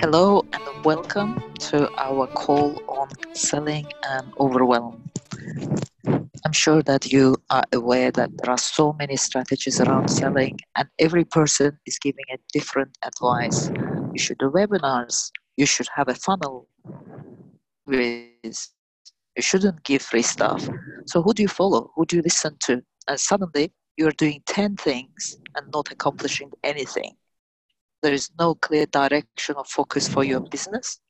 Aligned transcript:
Hello 0.00 0.42
and 0.52 0.62
welcome 0.84 1.36
to 1.58 1.90
our 1.98 2.26
call 2.28 2.82
on 2.88 3.08
selling 3.34 3.88
and 4.02 4.32
overwhelm. 4.40 5.10
I'm 6.06 6.52
sure 6.52 6.82
that 6.82 7.12
you 7.12 7.36
are 7.50 7.64
aware 7.72 8.10
that 8.12 8.30
there 8.38 8.50
are 8.50 8.58
so 8.58 8.92
many 8.94 9.16
strategies 9.16 9.80
around 9.80 10.08
selling, 10.08 10.58
and 10.76 10.88
every 10.98 11.24
person 11.24 11.78
is 11.86 11.98
giving 11.98 12.24
a 12.32 12.38
different 12.52 12.96
advice. 13.02 13.70
You 14.14 14.18
should 14.18 14.38
do 14.38 14.50
webinars, 14.50 15.30
you 15.56 15.66
should 15.66 15.88
have 15.94 16.08
a 16.08 16.14
funnel 16.14 16.66
with 17.86 18.30
you 19.36 19.42
shouldn't 19.42 19.84
give 19.84 20.02
free 20.02 20.22
stuff. 20.22 20.68
So 21.06 21.22
who 21.22 21.32
do 21.32 21.42
you 21.42 21.48
follow? 21.48 21.90
Who 21.94 22.04
do 22.04 22.16
you 22.16 22.22
listen 22.22 22.56
to? 22.60 22.82
And 23.08 23.20
suddenly 23.20 23.72
you're 23.96 24.12
doing 24.12 24.42
10 24.46 24.76
things 24.76 25.36
and 25.56 25.70
not 25.72 25.90
accomplishing 25.90 26.50
anything. 26.62 27.16
There 28.02 28.12
is 28.12 28.30
no 28.38 28.54
clear 28.54 28.86
direction 28.86 29.56
or 29.56 29.64
focus 29.64 30.08
for 30.08 30.24
your 30.24 30.40
business, 30.40 31.00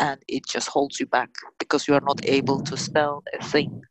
and 0.00 0.22
it 0.28 0.46
just 0.46 0.68
holds 0.68 0.98
you 0.98 1.06
back 1.06 1.30
because 1.58 1.86
you 1.86 1.94
are 1.94 2.00
not 2.00 2.24
able 2.26 2.62
to 2.62 2.76
sell 2.76 3.22
a 3.38 3.44
thing. 3.44 3.82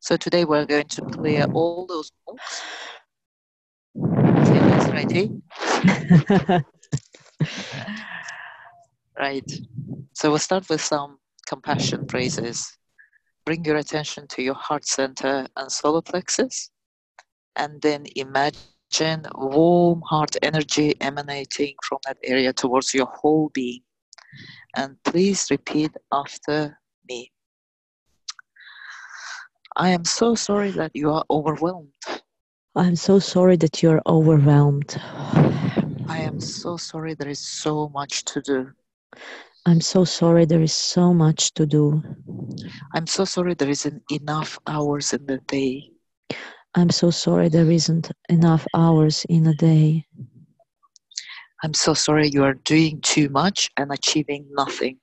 So 0.00 0.16
today 0.16 0.44
we're 0.44 0.64
going 0.64 0.88
to 0.88 1.02
clear 1.02 1.46
all 1.52 1.86
those 1.86 2.12
blocks. 2.24 2.62
ready? 4.92 5.30
Eh? 5.84 6.60
right. 9.18 9.52
So 10.12 10.30
we'll 10.30 10.38
start 10.38 10.68
with 10.68 10.80
some 10.80 11.18
compassion 11.46 12.06
phrases. 12.06 12.78
Bring 13.44 13.64
your 13.64 13.76
attention 13.76 14.26
to 14.28 14.42
your 14.42 14.54
heart 14.54 14.86
center 14.86 15.48
and 15.56 15.72
solar 15.72 16.02
plexus, 16.02 16.70
and 17.58 17.82
then 17.82 18.06
imagine 18.16 19.26
warm 19.34 20.00
heart 20.02 20.36
energy 20.42 20.94
emanating 21.00 21.74
from 21.82 21.98
that 22.06 22.16
area 22.24 22.52
towards 22.52 22.94
your 22.94 23.06
whole 23.06 23.50
being. 23.52 23.82
And 24.76 24.96
please 25.04 25.50
repeat 25.50 25.90
after 26.12 26.78
me. 27.08 27.32
I 29.76 29.90
am 29.90 30.04
so 30.04 30.34
sorry 30.34 30.70
that 30.72 30.92
you 30.94 31.10
are 31.10 31.24
overwhelmed. 31.30 31.92
I'm 32.74 32.96
so 32.96 33.18
sorry 33.18 33.56
that 33.56 33.82
you're 33.82 34.02
overwhelmed. 34.06 34.96
I 36.08 36.20
am 36.20 36.40
so 36.40 36.76
sorry 36.76 37.14
there 37.14 37.28
is 37.28 37.40
so 37.40 37.88
much 37.88 38.24
to 38.26 38.40
do. 38.40 38.70
I'm 39.66 39.80
so 39.80 40.04
sorry 40.04 40.44
there 40.46 40.62
is 40.62 40.72
so 40.72 41.12
much 41.12 41.52
to 41.54 41.66
do. 41.66 42.02
I'm 42.94 43.06
so 43.06 43.24
sorry 43.24 43.54
there 43.54 43.68
isn't 43.68 44.02
enough 44.10 44.58
hours 44.66 45.12
in 45.12 45.26
the 45.26 45.38
day. 45.38 45.90
I'm 46.74 46.90
so 46.90 47.10
sorry 47.10 47.48
there 47.48 47.70
isn't 47.70 48.10
enough 48.28 48.66
hours 48.74 49.24
in 49.28 49.46
a 49.46 49.54
day. 49.54 50.06
I'm 51.64 51.74
so 51.74 51.94
sorry 51.94 52.28
you 52.28 52.44
are 52.44 52.54
doing 52.54 53.00
too 53.00 53.28
much 53.30 53.70
and 53.76 53.90
achieving 53.90 54.46
nothing. 54.52 54.98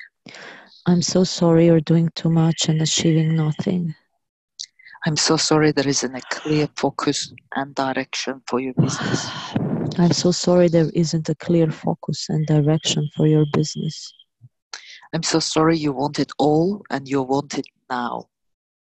I'm 0.85 1.01
so 1.01 1.23
sorry 1.23 1.65
you're 1.65 1.81
doing 1.81 2.09
too 2.15 2.29
much 2.29 2.69
and 2.69 2.81
achieving 2.81 3.35
nothing. 3.35 3.95
I'm 5.05 5.17
so 5.17 5.37
sorry 5.37 5.71
there 5.71 5.87
isn't 5.87 6.15
a 6.15 6.21
clear 6.31 6.67
focus 6.75 7.33
and 7.55 7.75
direction 7.75 8.41
for 8.47 8.59
your 8.59 8.73
business. 8.73 9.29
I'm 9.97 10.11
so 10.11 10.31
sorry 10.31 10.67
there 10.67 10.89
isn't 10.93 11.29
a 11.29 11.35
clear 11.35 11.71
focus 11.71 12.27
and 12.29 12.45
direction 12.45 13.09
for 13.15 13.27
your 13.27 13.45
business. 13.53 14.13
I'm 15.13 15.23
so 15.23 15.39
sorry 15.39 15.77
you 15.77 15.93
want 15.93 16.19
it 16.19 16.31
all 16.37 16.83
and 16.89 17.07
you 17.07 17.21
want 17.21 17.57
it 17.57 17.65
now. 17.89 18.29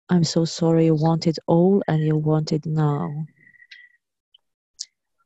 I'm 0.09 0.23
so 0.23 0.45
sorry 0.45 0.85
you 0.85 0.95
want 0.95 1.27
it 1.27 1.37
all 1.47 1.81
and 1.87 2.03
you 2.03 2.17
want 2.17 2.51
it 2.51 2.65
now. 2.65 3.25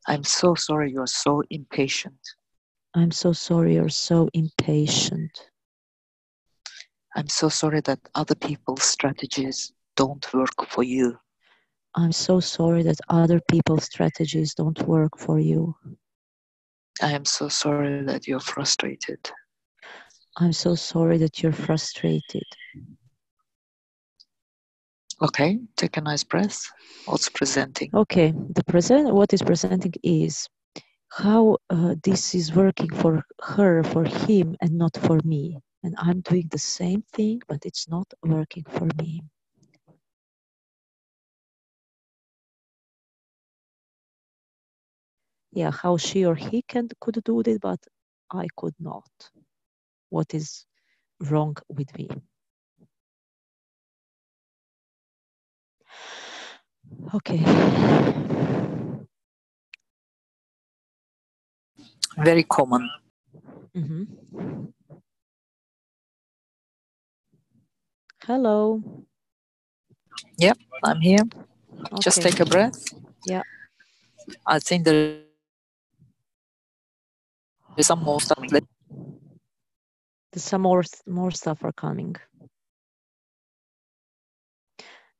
I'm 0.07 0.23
so 0.23 0.55
sorry 0.55 0.91
you're 0.91 1.07
so 1.07 1.43
impatient. 1.49 2.19
I'm 2.93 3.11
so 3.11 3.33
sorry 3.33 3.75
you're 3.75 3.89
so 3.89 4.29
impatient. 4.33 5.49
I'm 7.15 7.27
so 7.27 7.49
sorry 7.49 7.81
that 7.81 7.99
other 8.15 8.35
people's 8.35 8.83
strategies 8.83 9.73
don't 9.95 10.31
work 10.33 10.67
for 10.67 10.83
you. 10.83 11.17
I'm 11.95 12.11
so 12.11 12.39
sorry 12.39 12.83
that 12.83 12.99
other 13.09 13.41
people's 13.49 13.85
strategies 13.85 14.53
don't 14.53 14.79
work 14.87 15.17
for 15.17 15.39
you. 15.39 15.75
I 17.01 17.11
am 17.11 17.25
so 17.25 17.49
sorry 17.49 18.03
that 18.03 18.27
you're 18.27 18.39
frustrated. 18.39 19.31
I'm 20.37 20.53
so 20.53 20.75
sorry 20.75 21.17
that 21.17 21.41
you're 21.41 21.51
frustrated. 21.51 22.45
Okay, 25.21 25.59
take 25.75 25.97
a 25.97 26.01
nice 26.01 26.23
breath. 26.23 26.69
What's 27.05 27.29
presenting? 27.29 27.89
Okay, 27.93 28.33
the 28.51 28.63
present 28.63 29.13
what 29.13 29.33
is 29.33 29.41
presenting 29.41 29.93
is 30.03 30.47
how 31.09 31.57
uh, 31.71 31.95
this 32.03 32.35
is 32.35 32.53
working 32.53 32.93
for 32.93 33.23
her, 33.41 33.83
for 33.83 34.03
him, 34.03 34.55
and 34.61 34.77
not 34.77 34.95
for 34.97 35.19
me. 35.23 35.57
And 35.83 35.95
I'm 35.97 36.21
doing 36.21 36.47
the 36.51 36.59
same 36.59 37.03
thing, 37.13 37.41
but 37.47 37.65
it's 37.65 37.89
not 37.89 38.05
working 38.23 38.65
for 38.69 38.87
me. 39.01 39.23
Yeah, 45.51 45.71
how 45.71 45.97
she 45.97 46.25
or 46.25 46.35
he 46.35 46.61
can 46.61 46.89
could 46.99 47.23
do 47.23 47.39
it, 47.39 47.59
but 47.61 47.79
I 48.31 48.45
could 48.55 48.75
not 48.79 49.09
what 50.09 50.33
is 50.35 50.65
wrong 51.21 51.55
with 51.69 51.97
me. 51.97 52.07
Okay. 57.13 57.39
Very 62.17 62.43
common. 62.43 62.89
Mm-hmm. 63.75 64.03
Hello. 68.25 68.81
Yep, 70.39 70.57
I'm 70.83 70.99
here. 70.99 71.23
Okay. 71.79 72.01
Just 72.01 72.21
take 72.21 72.39
a 72.39 72.45
breath. 72.45 72.83
Yeah. 73.25 73.43
I 74.45 74.59
think 74.59 74.83
there 74.83 75.19
is 77.77 77.87
some 77.87 78.03
more 78.03 78.19
stuff 78.19 78.39
There's 80.31 80.43
some 80.43 80.61
more 80.61 80.83
more 81.05 81.31
stuff 81.31 81.63
are 81.63 81.71
coming 81.71 82.15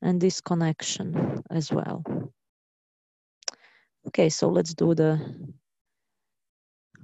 and 0.01 0.21
this 0.21 0.41
connection 0.41 1.41
as 1.49 1.71
well 1.71 2.03
okay 4.07 4.29
so 4.29 4.49
let's 4.49 4.73
do 4.73 4.93
the 4.93 5.19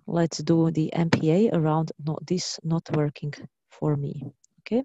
let's 0.07 0.37
do 0.39 0.71
the 0.71 0.91
mpa 0.95 1.51
around 1.53 1.91
not 2.05 2.25
this 2.25 2.59
not 2.63 2.83
working 2.95 3.33
for 3.69 3.95
me 3.95 4.23
okay 4.59 4.83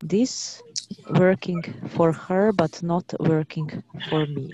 this 0.00 0.62
working 1.08 1.62
for 1.88 2.12
her 2.12 2.52
but 2.52 2.82
not 2.82 3.04
working 3.20 3.70
for 4.08 4.26
me 4.26 4.50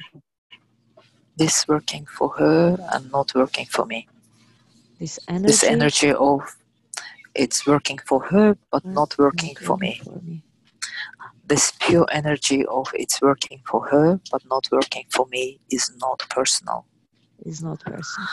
this 1.36 1.66
working 1.68 2.06
for 2.06 2.28
her 2.30 2.76
and 2.92 3.10
not 3.10 3.34
working 3.34 3.66
for 3.66 3.84
me 3.86 4.06
this 4.98 5.18
energy 5.28 5.46
this 5.46 5.64
energy 5.64 6.12
of 6.12 6.56
it's 7.34 7.66
working 7.66 7.98
for 7.98 8.22
her 8.24 8.56
but 8.70 8.84
not 8.84 9.16
working 9.18 9.54
for 9.56 9.76
me. 9.78 10.00
for 10.04 10.20
me. 10.22 10.42
This 11.52 11.70
pure 11.80 12.06
energy 12.10 12.64
of 12.64 12.88
it's 12.94 13.20
working 13.20 13.60
for 13.66 13.86
her 13.88 14.18
but 14.30 14.40
not 14.48 14.66
working 14.72 15.04
for 15.10 15.26
me 15.26 15.60
is 15.70 15.92
not 15.98 16.20
personal. 16.30 16.86
Is 17.44 17.62
not 17.62 17.78
personal. 17.80 18.28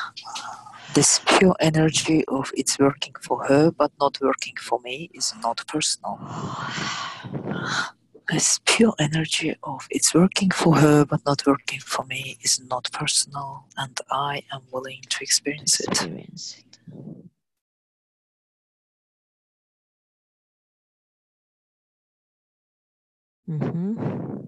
This 0.94 1.20
pure 1.26 1.54
energy 1.60 2.24
of 2.30 2.50
it's 2.56 2.80
working 2.80 3.14
for 3.20 3.44
her 3.44 3.72
but 3.72 3.92
not 4.00 4.18
working 4.22 4.56
for 4.58 4.80
me 4.86 5.10
is 5.14 5.34
not 5.44 5.68
personal. 5.68 6.18
This 8.30 8.62
pure 8.66 8.94
energy 9.00 9.54
of 9.64 9.86
it's 9.92 10.16
working 10.16 10.52
for 10.52 10.78
her 10.78 11.04
but 11.04 11.20
not 11.26 11.46
working 11.46 11.82
for 11.82 12.06
me 12.06 12.38
is 12.42 12.62
not 12.70 12.90
personal, 12.94 13.66
and 13.76 14.00
I 14.10 14.44
am 14.54 14.62
willing 14.72 15.02
to 15.10 15.18
experience, 15.22 15.82
experience 15.82 16.56
it. 16.58 16.78
it. 16.96 17.19
Mm-hmm. 23.50 24.46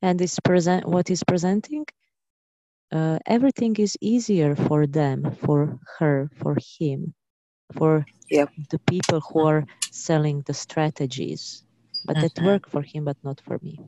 And 0.00 0.20
is 0.20 0.38
present 0.44 0.86
what 0.86 1.10
is 1.10 1.24
presenting? 1.24 1.84
Uh, 2.92 3.18
everything 3.26 3.74
is 3.76 3.96
easier 4.00 4.54
for 4.54 4.86
them, 4.86 5.36
for 5.44 5.78
her, 5.98 6.30
for 6.36 6.56
him, 6.78 7.14
for 7.72 8.06
yep. 8.30 8.48
the 8.70 8.78
people 8.78 9.20
who 9.20 9.44
are 9.44 9.66
selling 9.90 10.42
the 10.46 10.54
strategies, 10.54 11.64
but 12.06 12.16
mm-hmm. 12.16 12.28
that 12.28 12.44
work 12.44 12.68
for 12.68 12.82
him, 12.82 13.04
but 13.04 13.16
not 13.24 13.40
for 13.40 13.58
me. 13.60 13.78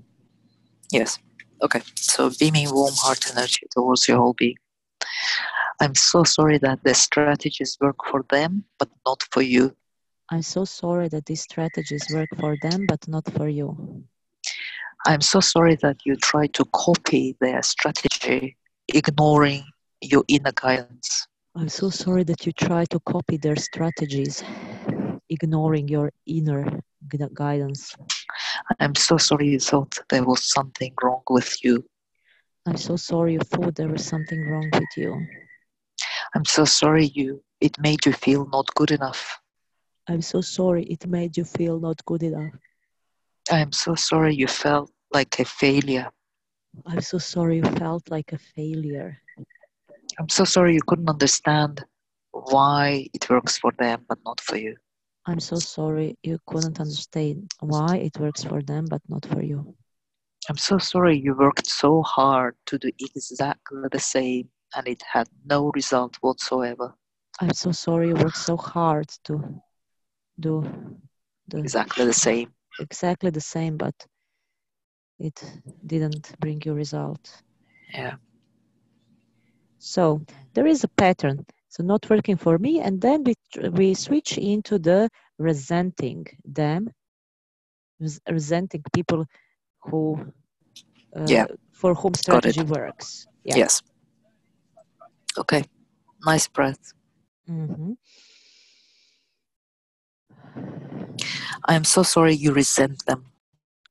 Yes. 0.93 1.19
Okay. 1.63 1.81
So 1.95 2.31
beaming 2.39 2.75
warm 2.75 2.95
heart 2.97 3.31
energy 3.31 3.67
towards 3.71 4.09
your 4.09 4.19
whole 4.19 4.35
being. 4.35 4.57
I'm 5.81 5.95
so 5.95 6.25
sorry 6.25 6.59
that 6.59 6.83
the 6.85 6.95
strategies 6.95 7.79
work 7.81 7.97
for 8.11 8.25
them, 8.29 8.65
but 8.79 8.91
not 9.07 9.23
for 9.31 9.41
you. 9.43 9.75
I'm 10.33 10.43
so 10.43 10.65
sorry 10.65 11.09
that 11.09 11.27
these 11.27 11.43
strategies 11.43 12.07
work 12.15 12.29
for 12.39 12.57
them, 12.63 12.87
but 12.87 13.09
not 13.09 13.25
for 13.33 13.49
you. 13.49 14.05
I'm 15.07 15.21
so 15.21 15.41
sorry 15.41 15.77
that 15.83 15.97
you 16.05 16.15
try 16.15 16.47
to 16.49 16.65
copy 16.73 17.37
their 17.41 17.63
strategy, 17.63 18.57
ignoring 18.87 19.65
your 20.01 20.23
inner 20.29 20.53
guidance. 20.53 21.27
I'm 21.57 21.69
so 21.69 21.91
sorry 21.91 22.23
that 22.25 22.47
you 22.47 22.53
try 22.53 22.85
to 22.87 23.01
copy 23.01 23.39
their 23.39 23.57
strategies, 23.57 24.45
ignoring 25.29 25.89
your 25.89 26.13
inner 26.27 26.81
guidance. 27.35 27.97
I'm 28.79 28.95
so 28.95 29.17
sorry 29.17 29.49
you 29.49 29.59
thought 29.59 29.99
there 30.11 30.25
was 30.25 30.45
something 30.45 30.95
wrong 31.03 31.23
with 31.29 31.65
you. 31.65 31.85
I'm 32.67 32.77
so 32.77 32.95
sorry 32.95 33.33
you 33.33 33.41
thought 33.41 33.75
there 33.75 33.89
was 33.89 34.05
something 34.05 34.49
wrong 34.49 34.71
with 34.73 34.97
you. 34.97 35.27
I'm 36.37 36.45
so 36.45 36.65
sorry 36.65 37.07
you 37.07 37.43
it 37.61 37.77
made 37.81 38.07
you 38.07 38.13
feel 38.13 38.47
not 38.53 38.73
good 38.77 38.93
enough. 38.93 39.40
I'm 40.09 40.23
so 40.23 40.41
sorry 40.41 40.85
it 40.85 41.07
made 41.07 41.37
you 41.37 41.45
feel 41.45 41.79
not 41.79 42.05
good 42.05 42.23
enough. 42.23 42.53
I'm 43.51 43.73
so 43.73 43.95
sorry 43.95 44.35
you 44.35 44.47
felt 44.47 44.91
like 45.13 45.39
a 45.39 45.45
failure. 45.45 46.11
I'm 46.87 47.01
so 47.01 47.19
sorry 47.19 47.57
you 47.57 47.65
felt 47.65 48.11
like 48.11 48.33
a 48.33 48.39
failure. 48.39 49.19
I'm 50.19 50.29
so 50.29 50.45
sorry 50.45 50.75
you 50.75 50.83
couldn't 50.87 51.09
understand 51.09 51.85
why 52.33 53.09
it 53.13 53.29
works 53.29 53.59
for 53.59 53.73
them 53.79 54.05
but 54.09 54.19
not 54.25 54.41
for 54.41 54.57
you. 54.57 54.77
I'm 55.27 55.41
so 55.41 55.57
sorry 55.57 56.17
you 56.23 56.39
couldn't 56.47 56.81
understand 56.81 57.51
why 57.61 57.97
it 57.99 58.19
works 58.19 58.45
for 58.45 58.63
them 58.63 58.87
but 58.89 59.03
not 59.09 59.27
for 59.27 59.43
you. 59.43 59.75
I'm 60.49 60.57
so 60.57 60.79
sorry 60.79 61.19
you 61.19 61.35
worked 61.35 61.67
so 61.67 62.03
hard 62.03 62.57
to 62.67 62.79
do 62.79 62.91
exactly 62.99 63.83
the 63.93 64.01
same 64.01 64.49
and 64.75 64.89
it 64.89 65.03
had 65.03 65.29
no 65.45 65.71
result 65.75 66.17
whatsoever. 66.21 66.95
I'm 67.41 67.53
so 67.53 67.73
sorry 67.73 68.09
you 68.09 68.15
worked 68.15 68.37
so 68.37 68.57
hard 68.57 69.09
to 69.25 69.61
do 70.41 70.65
the 71.49 71.69
Exactly 71.69 72.05
the 72.07 72.15
same. 72.15 72.55
exactly 72.79 73.31
the 73.31 73.41
same, 73.41 73.77
but 73.77 73.95
it 75.19 75.43
didn't 75.87 76.35
bring 76.41 76.61
you 76.65 76.75
result. 76.75 77.43
Yeah. 77.95 78.17
So 79.79 80.23
there 80.55 80.67
is 80.67 80.85
a 80.85 80.89
pattern. 80.89 81.47
So 81.69 81.83
not 81.83 82.09
working 82.11 82.37
for 82.37 82.59
me, 82.59 82.81
and 82.81 83.01
then 83.01 83.25
we 83.25 83.35
we 83.71 83.95
switch 83.95 84.39
into 84.39 84.79
the 84.79 85.09
resenting 85.39 86.27
them, 86.45 86.91
res- 88.01 88.21
resenting 88.31 88.83
people 88.93 89.27
who 89.85 90.33
uh, 91.17 91.29
Yeah. 91.29 91.47
for 91.73 91.95
whom 91.95 92.15
strategy 92.15 92.63
works. 92.63 93.27
Yeah. 93.45 93.59
Yes. 93.59 93.83
Okay. 95.39 95.65
Nice 96.25 96.49
breath. 96.49 96.93
hmm 97.47 97.93
I'm 101.67 101.85
so 101.85 102.03
sorry 102.03 102.35
you 102.35 102.53
resent 102.53 103.05
them. 103.07 103.27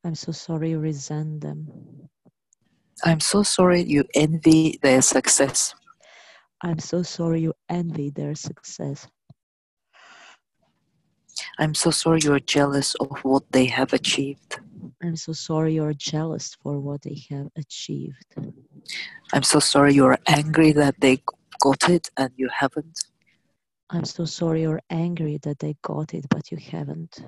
I'm 0.04 0.16
so 0.16 0.32
sorry 0.32 0.72
you 0.72 0.80
resent 0.80 1.42
them. 1.42 1.68
I'm 3.04 3.20
so 3.20 3.44
sorry 3.44 3.82
you 3.84 4.04
envy 4.16 4.80
their 4.82 5.02
success. 5.02 5.76
I'm 6.62 6.80
so 6.80 7.04
sorry 7.04 7.42
you 7.42 7.54
envy 7.70 8.10
their 8.10 8.36
success. 8.36 9.08
I'm 11.58 11.74
so 11.74 11.92
sorry 11.92 12.20
you're 12.22 12.40
jealous 12.40 12.96
of 12.96 13.20
what 13.24 13.44
they 13.52 13.66
have 13.66 13.94
achieved. 13.94 14.60
I'm 15.02 15.16
so 15.16 15.32
sorry 15.32 15.76
you're 15.76 15.94
jealous 15.94 16.56
for 16.62 16.80
what 16.80 17.02
they 17.04 17.22
have 17.30 17.48
achieved. 17.56 18.36
I'm 19.32 19.44
so 19.44 19.60
sorry 19.60 19.94
you're 19.94 20.18
angry 20.28 20.74
that 20.74 20.96
they 21.00 21.22
got 21.62 21.90
it 21.90 22.10
and 22.18 22.32
you 22.36 22.50
haven't. 22.50 23.06
I'm 23.92 24.06
so 24.06 24.26
sorry 24.26 24.62
you're 24.62 24.82
angry 24.90 25.40
that 25.44 25.60
they 25.60 25.76
got 25.82 26.14
it, 26.14 26.26
but 26.30 26.52
you 26.52 26.58
haven't. 26.58 27.24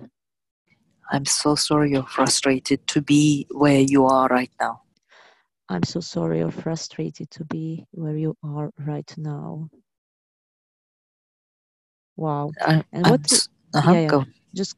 I'm 1.12 1.26
so 1.26 1.56
sorry 1.56 1.92
you're 1.92 2.04
frustrated 2.04 2.86
to 2.88 3.02
be 3.02 3.48
where 3.52 3.80
you 3.80 4.06
are 4.06 4.28
right 4.28 4.52
now. 4.60 4.82
I'm 5.70 5.84
so 5.84 6.00
sorry 6.00 6.40
you're 6.40 6.52
frustrated 6.52 7.32
to 7.32 7.46
be 7.46 7.86
where 7.92 8.16
you 8.16 8.36
are 8.44 8.72
right 8.80 9.12
now. 9.18 9.70
Wow. 12.16 12.52
I, 12.62 12.84
And 12.92 13.06
I'm 13.06 13.12
what 13.12 13.32
uh-huh, 13.74 13.92
yeah, 13.94 14.00
yeah. 14.02 14.08
go. 14.08 14.26
just 14.54 14.76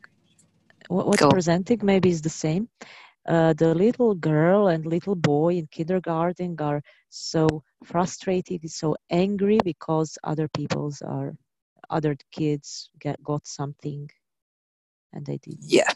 what, 0.88 1.08
what's 1.08 1.22
Go. 1.22 1.30
presenting 1.30 1.80
maybe 1.84 2.10
is 2.10 2.22
the 2.22 2.30
same. 2.30 2.70
Uh, 3.28 3.54
the 3.54 3.74
little 3.74 4.16
girl 4.16 4.68
and 4.68 4.86
little 4.86 5.16
boy 5.16 5.56
in 5.56 5.68
kindergarten 5.68 6.56
are 6.60 6.82
so 7.10 7.64
frustrated, 7.84 8.70
so 8.70 8.96
angry 9.10 9.60
because 9.64 10.18
other 10.24 10.48
people's 10.50 11.02
are 11.02 11.34
other 11.90 12.18
kids 12.32 12.90
get 13.00 13.24
got 13.24 13.48
something 13.48 14.10
and 15.12 15.26
they 15.26 15.38
didn't. 15.38 15.62
Yeah, 15.62 15.92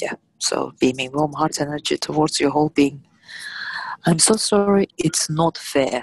yeah. 0.00 0.14
So 0.38 0.72
beaming 0.80 1.12
warm 1.12 1.32
heart 1.32 1.60
energy 1.60 1.96
towards 1.96 2.40
your 2.40 2.50
whole 2.50 2.70
being. 2.70 3.04
I'm 4.06 4.18
so 4.18 4.34
sorry 4.34 4.88
it's 4.96 5.28
not 5.28 5.58
fair. 5.58 6.02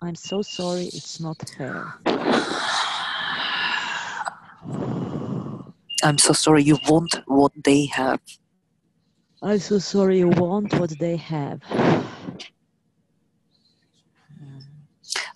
I'm 0.00 0.14
so 0.14 0.40
sorry, 0.40 0.84
it's 0.86 1.20
not 1.20 1.36
fair. 1.56 1.94
I'm 6.02 6.16
so 6.16 6.32
sorry 6.32 6.62
you 6.62 6.78
want 6.88 7.20
what 7.26 7.52
they 7.62 7.84
have. 7.86 8.20
I'm 9.42 9.58
so 9.58 9.78
sorry 9.78 10.18
you 10.18 10.28
want 10.28 10.72
what 10.78 10.98
they 10.98 11.16
have. 11.16 11.60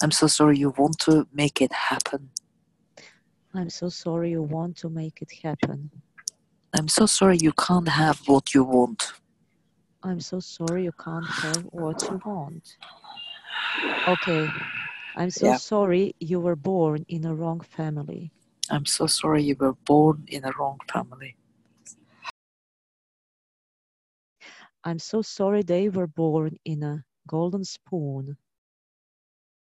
I'm 0.01 0.11
so 0.11 0.27
sorry 0.27 0.59
you 0.59 0.71
want 0.77 0.99
to 1.01 1.27
make 1.33 1.61
it 1.61 1.73
happen. 1.73 2.31
I'm 3.55 3.71
so 3.71 3.89
sorry 3.89 4.31
you 4.33 4.43
want 4.43 4.77
to 4.79 4.91
make 4.91 5.23
it 5.23 5.31
happen. 5.43 5.91
I'm 6.75 6.89
so 6.89 7.07
sorry 7.07 7.39
you 7.39 7.53
can't 7.53 7.89
have 7.89 8.21
what 8.27 8.55
you 8.55 8.65
want. 8.65 9.13
I'm 10.03 10.21
so 10.21 10.41
sorry 10.41 10.85
you 10.85 10.93
can't 10.93 11.31
have 11.31 11.65
what 11.73 12.11
you 12.11 12.21
want. 12.25 12.79
Okay. 14.09 14.55
I'm 15.17 15.31
so 15.31 15.53
Yeah. 15.53 15.55
sorry 15.55 16.15
you 16.21 16.41
were 16.41 16.57
born 16.57 17.05
in 17.09 17.25
a 17.27 17.35
wrong 17.35 17.61
family. 17.61 18.33
I'm 18.71 18.87
so 18.87 19.07
sorry 19.07 19.45
you 19.45 19.57
were 19.57 19.75
born 19.75 20.25
in 20.29 20.45
a 20.45 20.53
wrong 20.59 20.81
family. 20.93 21.37
I'm 24.85 24.99
so 24.99 25.23
sorry 25.23 25.63
they 25.63 25.89
were 25.89 26.07
born 26.09 26.59
in 26.65 26.83
a 26.83 27.05
golden 27.29 27.65
spoon 27.65 28.37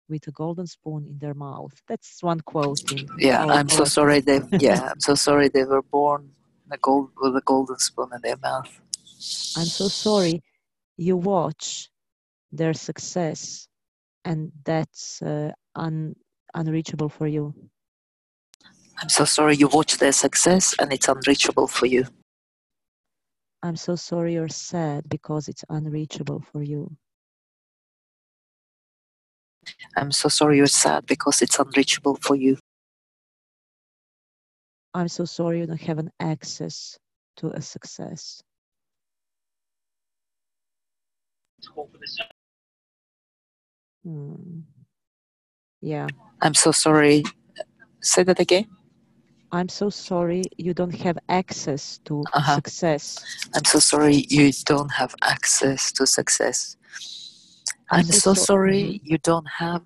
with 0.09 0.27
a 0.27 0.33
golden 0.33 0.67
spoon 0.67 1.07
in 1.09 1.19
their 1.19 1.35
mouth. 1.35 1.75
That's 1.87 2.23
one 2.23 2.41
quote 2.41 2.91
in 2.93 3.09
Yeah, 3.19 3.45
I'm 3.47 3.69
so 3.69 3.85
sorry 3.85 4.21
they 4.21 4.41
yeah, 4.59 4.91
I'm 4.91 5.01
so 5.01 5.15
sorry 5.15 5.49
they 5.49 5.65
were 5.65 5.83
born 5.83 6.31
a 6.71 6.79
gold 6.79 7.11
with 7.21 7.37
a 7.37 7.43
golden 7.43 7.79
spoon 7.79 8.11
in 8.15 8.21
their 8.23 8.37
mouth. 8.37 8.81
I'm 9.57 9.67
so 9.67 9.89
sorry 9.89 10.43
you 10.97 11.17
watch 11.17 11.91
their 12.53 12.75
success 12.75 13.69
and 14.25 14.53
that's 14.65 15.23
uh, 15.23 15.53
un- 15.75 16.17
unreachable 16.55 17.09
for 17.09 17.27
you. 17.27 17.55
I'm 19.01 19.09
so 19.09 19.25
sorry 19.25 19.57
you 19.57 19.69
watch 19.69 19.99
their 19.99 20.13
success 20.13 20.75
and 20.79 20.93
it's 20.93 21.09
unreachable 21.09 21.69
for 21.69 21.87
you. 21.87 22.07
I'm 23.63 23.77
so 23.77 23.97
sorry 23.97 24.35
you're 24.35 24.49
sad 24.49 25.09
because 25.09 25.49
it's 25.49 25.65
unreachable 25.69 26.41
for 26.41 26.63
you. 26.63 26.97
I'm 29.97 30.13
so 30.13 30.29
sorry 30.29 30.57
you're 30.59 30.67
sad 30.67 31.07
because 31.07 31.43
it's 31.43 31.59
unreachable 31.59 32.17
for 32.23 32.37
you. 32.37 32.59
I'm 34.95 35.09
so 35.09 35.25
sorry 35.25 35.61
you 35.61 35.67
don't 35.67 35.81
have 35.81 35.99
an 35.99 36.11
access 36.21 36.99
to 37.37 37.49
a 37.51 37.61
success. 37.63 38.43
Hmm. 44.05 44.61
Yeah, 45.81 46.07
I'm 46.43 46.55
so 46.55 46.73
sorry. 46.73 47.25
Say 48.01 48.23
that 48.25 48.41
again. 48.41 48.67
I'm 49.53 49.69
so 49.69 49.91
sorry 49.91 50.43
you 50.59 50.75
don't 50.75 50.95
have 50.95 51.19
access 51.29 51.99
to 52.05 52.23
Uh-huh. 52.35 52.57
success. 52.57 53.25
I'm 53.55 53.65
so 53.65 53.79
sorry 53.79 54.27
you 54.29 54.53
don't 54.67 54.91
have 54.93 55.15
access 55.23 55.93
to 55.93 56.07
success. 56.07 56.77
I'm, 57.91 58.05
so 58.05 58.13
so, 58.13 58.35
so- 58.35 58.45
sorry 58.45 59.01
you 59.03 59.19
don't 59.19 59.49
have 59.49 59.83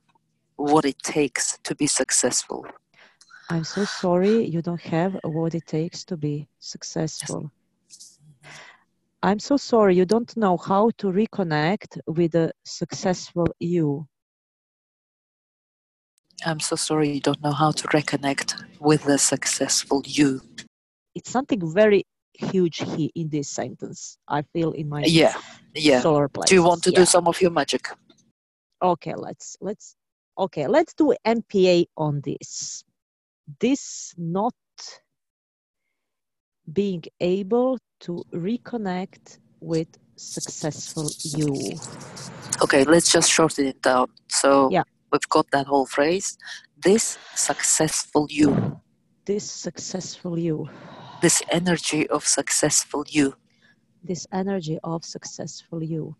what 0.56 0.85
it 0.85 0.99
takes 1.02 1.59
to 1.64 1.75
be 1.75 1.87
successful. 1.87 2.66
I'm 3.50 3.64
so 3.64 3.85
sorry 3.85 4.44
you 4.47 4.62
don't 4.62 4.80
have 4.80 5.18
what 5.25 5.54
it 5.54 5.66
takes 5.66 6.04
to 6.04 6.16
be 6.16 6.49
successful. 6.59 7.50
I'm 9.23 9.38
so 9.38 9.56
sorry 9.56 9.94
you 9.94 10.04
don't 10.04 10.37
know 10.37 10.56
how 10.56 10.90
to 10.99 11.06
reconnect 11.09 11.99
with 12.06 12.35
a 12.35 12.52
successful 12.64 13.47
you. 13.61 14.09
I'm 16.44 16.59
so 16.61 16.75
sorry 16.76 17.12
you 17.12 17.21
don't 17.21 17.40
know 17.42 17.52
how 17.52 17.71
to 17.71 17.87
reconnect 17.88 18.64
with 18.80 19.04
the 19.04 19.18
successful 19.18 20.02
you. 20.04 20.40
It's 21.14 21.30
something 21.30 21.61
very 21.73 22.04
huge 22.32 22.78
here 22.78 23.11
in 23.14 23.28
this 23.28 23.49
sentence. 23.50 24.18
I 24.26 24.42
feel 24.42 24.73
in 24.73 24.88
my 24.88 25.04
Yeah, 25.04 25.35
yeah. 25.75 26.00
solar 26.00 26.29
plexus. 26.29 26.50
Do 26.50 26.55
you 26.57 26.62
want 26.62 26.83
to 26.85 26.91
yeah. 26.93 26.99
do 27.00 27.05
some 27.07 27.26
of 27.29 27.41
your 27.41 27.50
magic? 27.50 27.88
okay 28.83 29.14
let's 29.14 29.57
let's 29.61 29.95
okay 30.37 30.67
let's 30.67 30.93
do 30.95 31.14
mpa 31.25 31.87
on 31.97 32.21
this 32.25 32.83
this 33.61 34.12
not 34.19 34.55
being 36.73 37.02
able 37.21 37.79
to 38.00 38.25
reconnect 38.33 39.38
with 39.61 39.88
successful 40.17 41.09
you. 41.23 41.79
Okay, 42.62 42.85
let's 42.85 43.11
just 43.11 43.31
shorten 43.31 43.67
it 43.67 43.83
down. 43.83 44.09
So 44.29 44.71
Yeah. 44.71 44.85
we've 45.12 45.29
got 45.29 45.50
that 45.50 45.67
whole 45.67 45.87
phrase. 45.87 46.38
This 46.83 47.19
successful 47.35 48.26
you, 48.31 48.81
This 49.26 49.49
successful 49.50 50.38
you. 50.38 50.69
this 51.21 51.43
energy 51.50 52.09
of 52.09 52.26
successful 52.26 53.05
you, 53.09 53.35
This 54.04 54.26
energy 54.32 54.78
of 54.82 55.04
successful 55.04 55.82
you. 55.82 56.16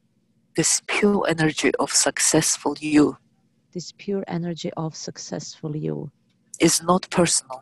this 0.57 0.83
pure 0.87 1.25
energy 1.29 1.73
of 1.81 1.91
successful 1.91 2.77
you 2.79 3.17
This 3.73 3.93
pure 3.99 4.23
energy 4.29 4.71
of 4.77 4.95
successful 4.95 5.75
you 5.77 6.11
is 6.61 6.83
not 6.83 7.09
personal. 7.11 7.61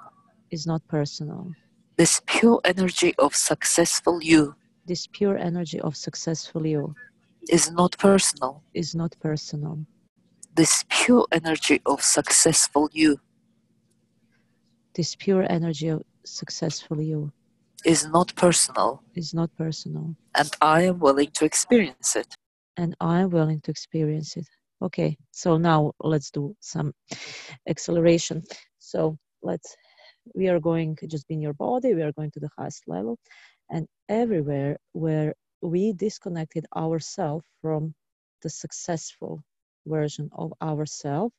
is 0.50 0.66
not 0.66 0.82
personal. 0.88 1.52
This 1.96 2.20
pure 2.26 2.60
energy 2.64 3.14
of 3.18 3.34
successful 3.34 4.20
you 4.22 4.54
This 4.86 5.06
pure 5.06 5.38
energy 5.38 5.80
of 5.80 5.96
successful 5.96 6.66
you 6.66 6.94
is 7.48 7.70
not 7.70 7.96
personal. 7.98 8.62
is 8.74 8.94
not 8.94 9.12
personal. 9.20 9.86
This 10.54 10.84
pure 10.88 11.26
energy 11.32 11.80
of 11.86 12.02
successful 12.02 12.90
you 12.92 13.20
This 14.94 15.14
pure 15.16 15.46
energy 15.48 15.88
of 15.88 16.02
successful 16.24 17.00
you 17.00 17.32
is 17.84 18.06
not 18.08 18.34
personal, 18.37 19.02
is 19.14 19.32
not 19.34 19.50
personal. 19.56 20.16
and 20.34 20.50
I 20.60 20.82
am 20.82 20.99
willing 20.99 21.30
to 21.34 21.44
experience 21.44 22.16
it. 22.16 22.34
And 22.76 22.94
I'm 23.00 23.30
willing 23.30 23.60
to 23.62 23.70
experience 23.70 24.37
it. 24.37 24.46
Okay, 24.82 25.16
so 25.30 25.58
now 25.58 25.92
let's 26.00 26.30
do 26.30 26.54
some 26.60 26.92
acceleration. 27.68 28.42
So 28.78 29.18
let's, 29.42 29.76
we 30.34 30.49
are 30.49 30.60
going 30.60 30.96
just 31.06 31.28
be 31.28 31.34
in 31.34 31.42
your 31.42 31.54
body, 31.54 31.94
we 31.94 32.02
are 32.02 32.12
going 32.12 32.30
to 32.32 32.40
the 32.40 32.49
highest 32.56 32.84
level, 32.87 33.18
and 33.70 33.87
everywhere 34.08 34.78
where 34.92 35.34
we 35.62 35.92
disconnected 35.92 36.64
ourselves 36.76 37.44
from 37.60 37.94
the 38.42 38.49
successful 38.50 39.42
version 39.87 40.30
of 40.32 40.52
ourselves 40.62 41.34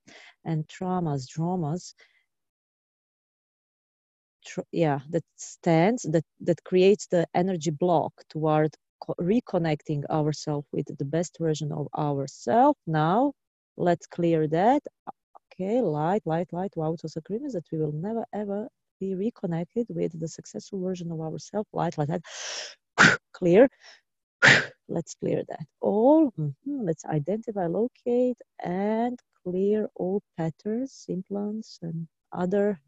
and 0.45 0.67
traumas, 0.67 1.27
dramas, 1.27 1.95
yeah, 4.71 5.00
that 5.10 5.24
stands, 5.38 6.03
that, 6.03 6.24
that 6.41 6.63
creates 6.63 7.07
the 7.07 7.27
energy 7.33 7.71
block 7.71 8.13
toward 8.29 8.74
co- 9.01 9.15
reconnecting 9.19 10.05
ourselves 10.10 10.67
with 10.71 10.88
the 10.98 11.05
best 11.05 11.38
version 11.39 11.71
of 11.71 11.88
ourselves. 11.98 12.79
Now, 12.88 13.33
let's 13.77 14.07
clear 14.07 14.48
that. 14.48 14.83
Okay, 15.53 15.81
light, 15.81 16.24
light, 16.25 16.51
light, 16.53 16.74
wow, 16.75 16.93
it 16.93 17.03
was 17.03 17.15
agreement 17.17 17.53
that 17.53 17.65
we 17.71 17.77
will 17.79 17.91
never 17.93 18.25
ever 18.33 18.67
be 19.00 19.15
reconnected 19.15 19.88
with 19.89 20.19
the 20.19 20.27
successful 20.27 20.79
version 20.81 21.12
of 21.12 21.19
ourselves. 21.21 21.69
Light, 21.74 21.98
light, 21.98 22.10
light. 22.10 22.24
clear. 23.33 23.69
let's 24.89 25.15
clear 25.15 25.43
that 25.50 25.65
all. 25.81 26.31
Mhm. 26.39 26.53
Let's 26.88 27.05
identify, 27.05 27.67
locate, 27.67 28.38
and 28.63 29.19
clear 29.43 29.89
all 29.95 30.21
patterns, 30.38 31.05
implants, 31.10 31.79
and 31.81 32.07
other 32.31 32.79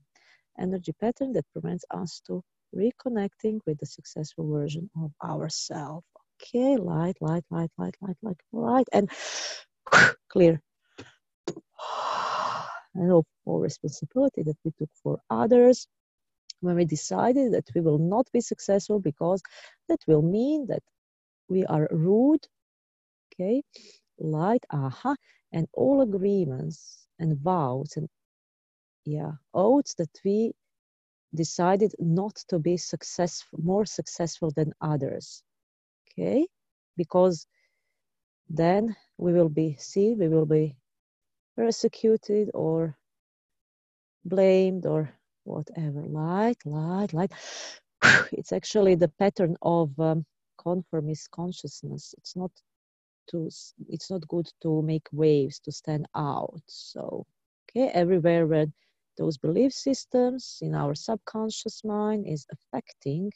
energy 0.60 0.94
pattern 1.00 1.34
that 1.34 1.46
prevents 1.54 1.86
us 1.92 2.22
to 2.28 2.44
reconnecting 2.76 3.60
with 3.66 3.78
the 3.80 3.86
successful 3.86 4.50
version 4.52 4.90
of 5.02 5.12
ourselves. 5.24 6.06
Okay, 6.42 6.78
light, 6.78 7.16
light, 7.22 7.44
light, 7.50 7.72
light, 7.78 7.96
light, 8.02 8.18
light, 8.22 8.38
light, 8.52 8.88
and 8.94 9.10
clear. 10.30 10.62
And 12.96 13.12
of 13.12 13.26
all 13.46 13.60
responsibility 13.60 14.44
that 14.44 14.58
we 14.64 14.72
took 14.78 14.90
for 15.02 15.20
others 15.32 15.88
when 16.62 16.76
we 16.76 16.86
decided 16.86 17.54
that 17.54 17.68
we 17.74 17.82
will 17.82 17.98
not 17.98 18.28
be 18.32 18.40
successful 18.40 19.00
because 19.00 19.42
that 19.90 20.00
will 20.08 20.22
mean 20.22 20.68
that 20.68 20.84
we 21.50 21.66
are 21.66 21.88
rude. 21.92 22.46
Okay, 23.34 23.64
light, 24.20 24.64
aha, 24.72 25.16
and 25.52 25.68
all 25.74 26.02
agreements 26.02 27.08
and 27.20 27.38
vows 27.40 27.94
and 27.98 28.08
yeah, 29.06 29.34
oaths 29.54 29.96
that 29.96 30.12
we 30.26 30.54
decided 31.36 31.94
not 32.00 32.36
to 32.50 32.60
be 32.60 32.78
successful, 32.78 33.60
more 33.62 33.86
successful 33.86 34.52
than 34.56 34.74
others. 34.82 35.44
Okay, 36.12 36.48
because 36.98 37.48
then 38.50 38.96
we 39.18 39.34
will 39.34 39.50
be 39.50 39.76
seen, 39.80 40.20
we 40.20 40.28
will 40.30 40.46
be 40.46 40.78
persecuted 41.58 42.52
or 42.54 42.98
blamed 44.26 44.86
or 44.86 45.10
whatever. 45.44 46.04
Light, 46.06 46.58
light, 46.66 47.14
light. 47.14 47.32
It's 48.34 48.52
actually 48.54 48.96
the 48.96 49.10
pattern 49.20 49.56
of 49.62 49.98
um, 50.00 50.26
conformist 50.58 51.32
consciousness. 51.32 52.14
It's 52.18 52.36
not 52.36 52.52
to. 53.30 53.50
It's 53.90 54.12
not 54.12 54.28
good 54.28 54.50
to 54.64 54.82
make 54.82 55.08
waves 55.12 55.60
to 55.62 55.72
stand 55.72 56.08
out. 56.16 56.62
So, 56.68 57.26
okay, 57.70 57.90
everywhere 57.90 58.48
where 58.48 58.68
those 59.18 59.38
belief 59.38 59.72
systems 59.74 60.60
in 60.62 60.74
our 60.76 60.96
subconscious 60.96 61.84
mind 61.84 62.26
is 62.28 62.46
affecting 62.52 63.32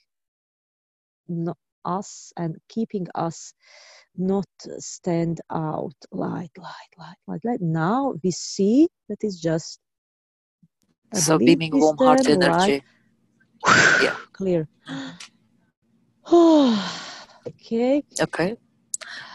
us 1.85 2.33
and 2.37 2.55
keeping 2.69 3.07
us 3.15 3.53
not 4.15 4.47
stand 4.79 5.39
out 5.51 5.95
light 6.11 6.49
light 6.57 6.91
light 6.97 7.17
light 7.27 7.43
light 7.45 7.61
now 7.61 8.13
we 8.23 8.31
see 8.31 8.87
that 9.07 9.17
it's 9.21 9.39
just 9.39 9.79
So 11.13 11.37
beaming 11.37 11.71
warm 11.73 11.97
heart 11.97 12.25
system, 12.25 12.43
energy. 12.43 12.83
Yeah. 14.03 14.15
clear 14.33 14.67
okay 17.47 18.03
Okay. 18.21 18.57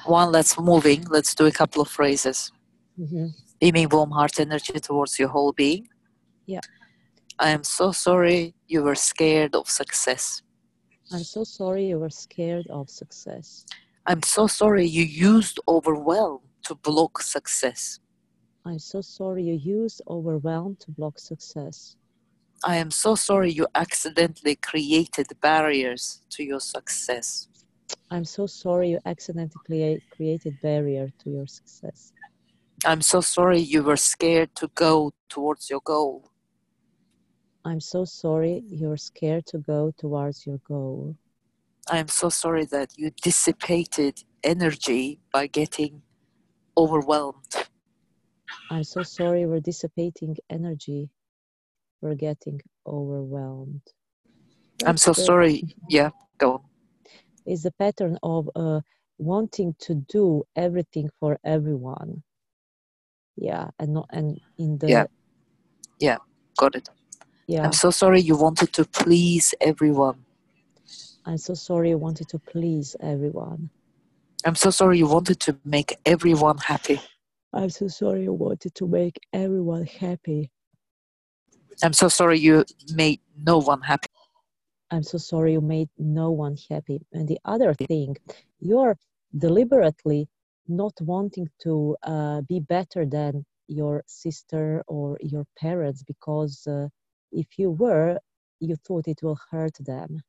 One, 0.05 0.33
let's 0.33 0.59
moving. 0.59 1.07
Let's 1.09 1.35
do 1.35 1.47
a 1.47 1.53
couple 1.53 1.83
of 1.83 1.89
phrases. 1.89 2.53
Mhm. 2.99 3.33
Beaming 3.61 3.89
warm 3.89 4.11
heart 4.11 4.39
energy 4.41 4.79
towards 4.81 5.19
your 5.19 5.29
whole 5.29 5.53
being. 5.53 5.89
Yeah. 6.47 6.61
I 7.39 7.51
am 7.51 7.65
so 7.65 7.93
sorry 7.93 8.55
you 8.69 8.83
were 8.83 8.95
scared 8.95 9.55
of 9.55 9.69
success. 9.69 10.43
i'm 11.13 11.25
so 11.25 11.45
sorry 11.45 11.87
you 11.89 11.99
were 11.99 12.11
scared 12.11 12.67
of 12.71 12.89
success 12.91 13.65
I'm 14.05 14.23
so 14.23 14.49
sorry 14.49 14.87
you 14.99 15.05
used 15.05 15.61
overwhelm 15.69 16.41
to 16.67 16.75
block 16.75 17.23
success. 17.23 18.01
i'm 18.65 18.79
so 18.79 19.01
sorry 19.01 19.43
you 19.51 19.55
used 19.81 20.01
overwhelm 20.09 20.77
to 20.81 20.91
block 20.91 21.19
success 21.19 21.97
I 22.65 22.77
am 22.77 22.91
so 22.93 23.17
sorry 23.17 23.51
you 23.59 23.67
accidentally 23.75 24.55
created 24.71 25.27
barriers 25.41 26.05
to 26.35 26.41
your 26.51 26.61
success. 26.61 27.49
i'm 28.15 28.25
so 28.37 28.47
sorry 28.47 28.87
you 28.95 29.01
accidentally 29.13 30.01
created 30.17 30.55
barrier 30.63 31.07
to 31.21 31.27
your 31.31 31.47
success 31.47 32.13
I'm 32.85 33.03
so 33.03 33.21
sorry 33.21 33.61
you 33.61 33.81
were 33.89 33.97
scared 34.15 34.51
to 34.57 34.67
go 34.75 35.13
towards 35.29 35.71
your 35.71 35.83
goal. 35.85 36.32
I'm 37.65 37.81
so 37.81 38.05
sorry 38.05 38.63
you're 38.67 38.97
scared 38.97 39.45
to 39.47 39.59
go 39.59 39.93
towards 39.99 40.47
your 40.47 40.59
goal 40.67 41.17
I 41.91 41.99
am 41.99 42.09
so 42.09 42.29
sorry 42.29 42.65
that 42.67 42.91
you 42.97 43.11
dissipated 43.23 44.23
energy 44.45 45.19
by 45.33 45.49
getting 45.49 46.03
overwhelmed. 46.77 47.53
I'm 48.71 48.85
so 48.85 49.03
sorry 49.03 49.47
we're 49.47 49.61
dissipating 49.61 50.37
energy. 50.49 51.11
We're 52.01 52.15
getting 52.15 52.61
overwhelmed. 52.87 53.83
I'm 54.87 54.97
so 54.97 55.13
the- 55.13 55.25
sorry. 55.25 55.65
Yeah, 55.89 56.11
go 56.39 56.53
on. 56.55 56.61
Is 57.45 57.65
the 57.65 57.73
pattern 57.73 58.17
of 58.23 58.49
uh, 58.55 58.81
wanting 59.19 59.75
to 59.81 59.95
do 59.95 60.45
everything 60.55 61.11
for 61.19 61.39
everyone. 61.45 62.23
Yeah, 63.37 63.71
and 63.81 63.95
not 63.95 64.07
and 64.11 64.41
in 64.57 64.79
the 64.79 64.89
yeah, 64.89 65.07
Yeah. 65.99 66.19
Got 66.57 66.77
it. 66.77 66.89
Yeah. 67.47 67.65
I'm 67.65 67.73
so 67.73 67.91
sorry 67.91 68.21
you 68.21 68.37
wanted 68.37 68.73
to 68.75 68.85
please 68.85 69.55
everyone. 69.61 70.25
I'm 71.25 71.39
so 71.39 71.55
sorry 71.55 71.91
you 71.91 71.99
wanted 71.99 72.29
to 72.31 72.39
please 72.39 72.97
everyone. 73.01 73.71
I'm 74.45 74.57
so 74.57 74.71
sorry 74.71 74.99
you 74.99 75.07
wanted 75.07 75.39
to 75.41 75.57
make 75.65 75.97
everyone 76.05 76.59
happy. 76.59 77.01
I'm 77.53 77.71
so 77.71 77.87
sorry 77.87 78.25
you 78.25 78.33
wanted 78.33 78.75
to 78.75 78.87
make 78.89 79.21
everyone 79.33 79.87
happy. 79.87 80.51
I'm 81.83 81.93
so 81.93 82.09
sorry 82.09 82.39
you 82.39 82.65
made 82.93 83.21
no 83.37 83.59
one 83.59 83.83
happy. 83.83 84.09
I'm 84.91 85.03
so 85.03 85.19
sorry 85.19 85.53
you 85.53 85.61
made 85.61 85.89
no 85.99 86.31
one 86.31 86.57
happy. 86.69 87.01
And 87.13 87.29
the 87.29 87.39
other 87.45 87.73
thing, 87.75 88.17
you're 88.61 88.97
deliberately 89.37 90.29
not 90.69 90.93
wanting 91.01 91.49
to 91.63 91.97
uh, 92.03 92.41
be 92.43 92.61
better 92.61 93.07
than 93.07 93.45
your 93.69 94.03
sister 94.07 94.83
or 94.87 95.19
your 95.21 95.45
parents 95.59 96.03
because 96.03 96.67
uh, 96.67 96.89
if 97.33 97.59
you 97.59 97.71
were, 97.71 98.19
you 98.61 98.77
thought 98.77 99.09
it 99.09 99.23
will 99.23 99.39
hurt 99.51 99.75
them. 99.81 100.23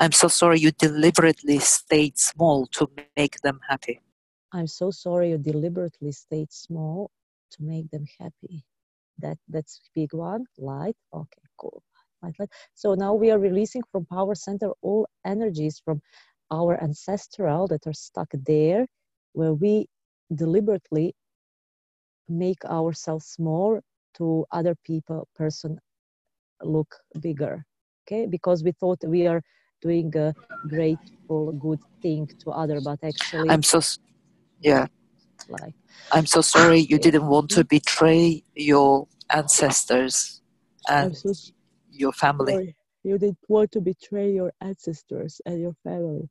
I'm 0.00 0.12
so 0.12 0.28
sorry 0.28 0.58
you 0.60 0.72
deliberately 0.72 1.58
stayed 1.58 2.18
small 2.18 2.66
to 2.68 2.88
make 3.16 3.40
them 3.42 3.60
happy. 3.68 4.00
I'm 4.52 4.66
so 4.66 4.90
sorry 4.90 5.30
you 5.30 5.38
deliberately 5.38 6.12
stayed 6.12 6.52
small 6.52 7.10
to 7.52 7.62
make 7.62 7.90
them 7.90 8.04
happy. 8.20 8.64
That 9.18 9.38
that's 9.48 9.80
big 9.94 10.12
one. 10.12 10.44
Light. 10.58 10.96
Okay, 11.12 11.42
cool. 11.58 11.82
Light, 12.22 12.34
light. 12.38 12.50
So 12.74 12.94
now 12.94 13.14
we 13.14 13.30
are 13.30 13.38
releasing 13.38 13.82
from 13.92 14.06
power 14.06 14.34
center 14.34 14.70
all 14.82 15.06
energies 15.24 15.80
from 15.84 16.00
our 16.50 16.82
ancestral 16.82 17.68
that 17.68 17.86
are 17.86 17.92
stuck 17.94 18.28
there 18.46 18.86
where 19.32 19.54
we 19.54 19.86
deliberately 20.34 21.14
make 22.28 22.64
ourselves 22.64 23.26
small 23.26 23.80
to 24.16 24.44
other 24.52 24.74
people 24.84 25.28
person 25.34 25.78
look 26.62 26.94
bigger 27.20 27.64
okay 28.06 28.26
because 28.26 28.62
we 28.62 28.72
thought 28.72 28.98
we 29.06 29.26
are 29.26 29.42
doing 29.80 30.14
a 30.16 30.34
grateful 30.68 31.52
good 31.52 31.80
thing 32.00 32.26
to 32.38 32.50
other 32.50 32.80
but 32.80 32.98
actually 33.02 33.48
I'm 33.50 33.62
so 33.62 33.80
yeah. 34.60 34.86
like 35.48 35.74
I'm 36.12 36.26
so 36.26 36.40
sorry 36.40 36.80
you 36.80 36.98
didn't 36.98 37.26
want 37.26 37.50
to 37.50 37.60
mm-hmm. 37.60 37.76
betray 37.76 38.42
your 38.54 39.06
ancestors 39.30 40.40
and 40.88 41.16
so 41.16 41.32
your 41.90 42.12
family. 42.12 42.52
sorry 42.52 42.76
you 43.02 43.18
didn't 43.18 43.38
want 43.48 43.70
to 43.72 43.80
betray 43.80 44.32
your 44.32 44.52
ancestors 44.60 45.40
and 45.44 45.60
your 45.60 45.74
family 45.84 46.28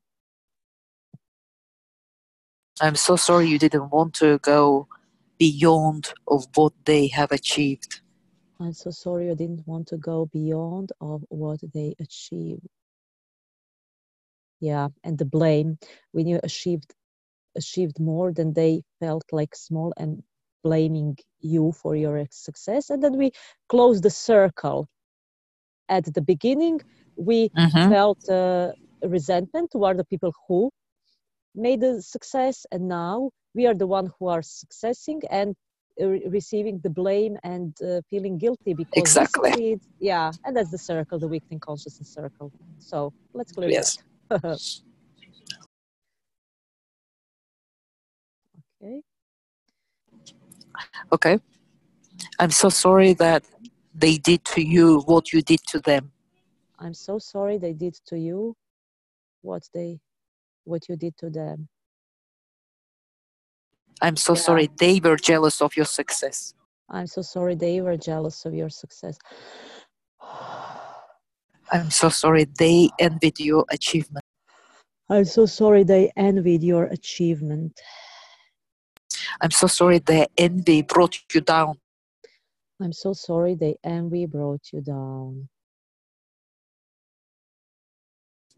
I'm 2.80 2.96
so 2.96 3.14
sorry 3.14 3.46
you 3.48 3.58
didn't 3.58 3.90
want 3.90 4.14
to 4.14 4.38
go 4.38 4.88
beyond 5.38 6.12
of 6.28 6.46
what 6.54 6.72
they 6.84 7.08
have 7.08 7.32
achieved. 7.32 8.00
i'm 8.60 8.72
so 8.72 8.90
sorry 8.90 9.30
I 9.30 9.34
didn't 9.34 9.66
want 9.66 9.88
to 9.88 9.96
go 9.98 10.26
beyond 10.26 10.92
of 11.00 11.24
what 11.28 11.60
they 11.74 11.94
achieved. 12.00 12.66
Yeah 14.60 14.88
and 15.04 15.18
the 15.18 15.24
blame. 15.24 15.78
When 16.12 16.26
you 16.28 16.40
achieved 16.42 16.94
achieved 17.56 17.98
more 18.00 18.32
than 18.32 18.52
they 18.54 18.82
felt 19.00 19.24
like 19.32 19.54
small 19.54 19.92
and 19.96 20.22
blaming 20.64 21.16
you 21.40 21.72
for 21.72 21.94
your 21.96 22.26
success. 22.30 22.90
And 22.90 23.02
then 23.02 23.16
we 23.16 23.32
close 23.68 24.00
the 24.00 24.10
circle. 24.10 24.88
At 25.88 26.04
the 26.14 26.22
beginning 26.22 26.80
we 27.16 27.50
Mhm. 27.56 27.88
felt 27.88 28.28
uh, 28.28 28.72
resentment 29.02 29.70
toward 29.72 29.98
the 29.98 30.04
people 30.04 30.32
who 30.48 30.70
made 31.54 31.80
the 31.80 32.02
success. 32.02 32.66
And 32.72 32.88
now 32.88 33.30
we 33.54 33.66
are 33.66 33.74
the 33.74 33.86
one 33.86 34.10
who 34.18 34.28
are 34.28 34.42
successing 34.42 35.20
and 35.30 35.54
uh, 36.02 36.06
re- 36.08 36.26
receiving 36.28 36.80
the 36.82 36.90
blame 36.90 37.36
and 37.44 37.74
uh, 37.82 38.00
feeling 38.10 38.38
guilty 38.38 38.74
because 38.74 39.10
Exactly. 39.10 39.50
succeed 39.52 39.78
yeah 40.00 40.32
and 40.44 40.56
that's 40.56 40.70
the 40.70 40.78
circle 40.78 41.18
the 41.18 41.28
victim 41.28 41.58
consciousness 41.60 42.10
circle 42.12 42.52
so 42.78 43.12
let's 43.34 43.52
clear 43.52 43.72
Yes. 43.72 43.98
that 44.30 44.30
okay 48.82 49.02
Okay. 51.12 51.38
I'm 52.38 52.50
so 52.50 52.68
sorry 52.68 53.14
that 53.14 53.44
they 53.94 54.16
did 54.18 54.44
to 54.46 54.62
you 54.62 55.00
what 55.06 55.32
you 55.32 55.42
did 55.42 55.60
to 55.68 55.80
them. 55.80 56.12
i'm 56.78 56.94
so 56.94 57.18
sorry 57.18 57.58
they 57.58 57.72
did 57.72 57.94
to 58.06 58.18
you 58.18 58.54
what 59.42 59.62
they 59.74 59.98
what 60.64 60.88
you 60.88 60.96
did 60.96 61.16
to 61.18 61.30
them 61.30 61.68
I'm 64.02 64.16
so 64.16 64.34
Yeah. 64.34 64.40
sorry 64.46 64.68
they 64.78 65.00
were 65.00 65.16
jealous 65.16 65.60
of 65.62 65.76
your 65.76 65.86
success. 65.86 66.54
i'm 66.90 67.06
so 67.06 67.22
sorry 67.22 67.54
they 67.54 67.80
were 67.80 67.96
jealous 67.96 68.44
of 68.46 68.52
your 68.54 68.70
success 68.70 69.16
I'm 71.72 71.90
so 71.90 72.08
sorry 72.10 72.44
they 72.58 72.90
envied 73.00 73.40
your 73.40 73.64
achievement. 73.70 74.24
i'm 75.10 75.24
so 75.24 75.46
sorry 75.46 75.82
they 75.84 76.04
envied 76.16 76.62
your 76.62 76.84
achievement 76.98 77.80
I'm 79.40 79.50
so 79.50 79.66
sorry 79.66 79.98
their 79.98 80.26
envy 80.38 80.82
brought 80.82 81.16
you 81.34 81.40
down. 81.40 81.74
i'm 82.82 82.92
so 82.92 83.12
sorry 83.12 83.54
they 83.54 83.74
envy 83.84 84.26
brought 84.26 84.64
you 84.72 84.80
down 84.80 85.48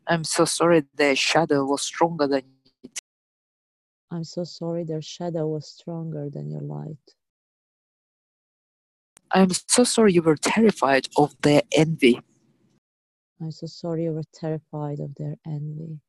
I'm 0.08 0.22
so 0.24 0.44
sorry 0.44 0.84
their 0.94 1.16
shadow 1.16 1.64
was 1.64 1.82
stronger 1.82 2.26
than 2.28 2.42
you. 2.46 2.55
I'm 4.10 4.24
so 4.24 4.44
sorry 4.44 4.84
their 4.84 5.02
shadow 5.02 5.46
was 5.48 5.66
stronger 5.68 6.30
than 6.30 6.50
your 6.50 6.62
light 6.62 7.14
I'm 9.32 9.50
so 9.68 9.84
sorry 9.84 10.14
you 10.14 10.22
were 10.22 10.36
terrified 10.36 11.08
of 11.16 11.36
their 11.42 11.62
envy. 11.72 12.20
I'm 13.40 13.52
so 13.52 13.66
sorry 13.66 14.04
you 14.04 14.12
were 14.12 14.24
terrified 14.34 15.00
of 15.00 15.14
their 15.16 15.36
envy. 15.46 16.00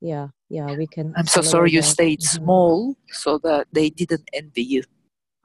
Yeah, 0.00 0.28
yeah, 0.50 0.72
we 0.72 0.86
can. 0.86 1.16
I'm 1.16 1.26
so 1.26 1.42
sorry 1.42 1.72
you 1.72 1.82
that. 1.82 1.82
stayed 1.82 2.22
Mhm. 2.22 2.22
small 2.22 2.96
so 3.10 3.38
that 3.38 3.68
they 3.72 3.90
didn't 3.90 4.28
envy 4.32 4.62
you. 4.64 4.84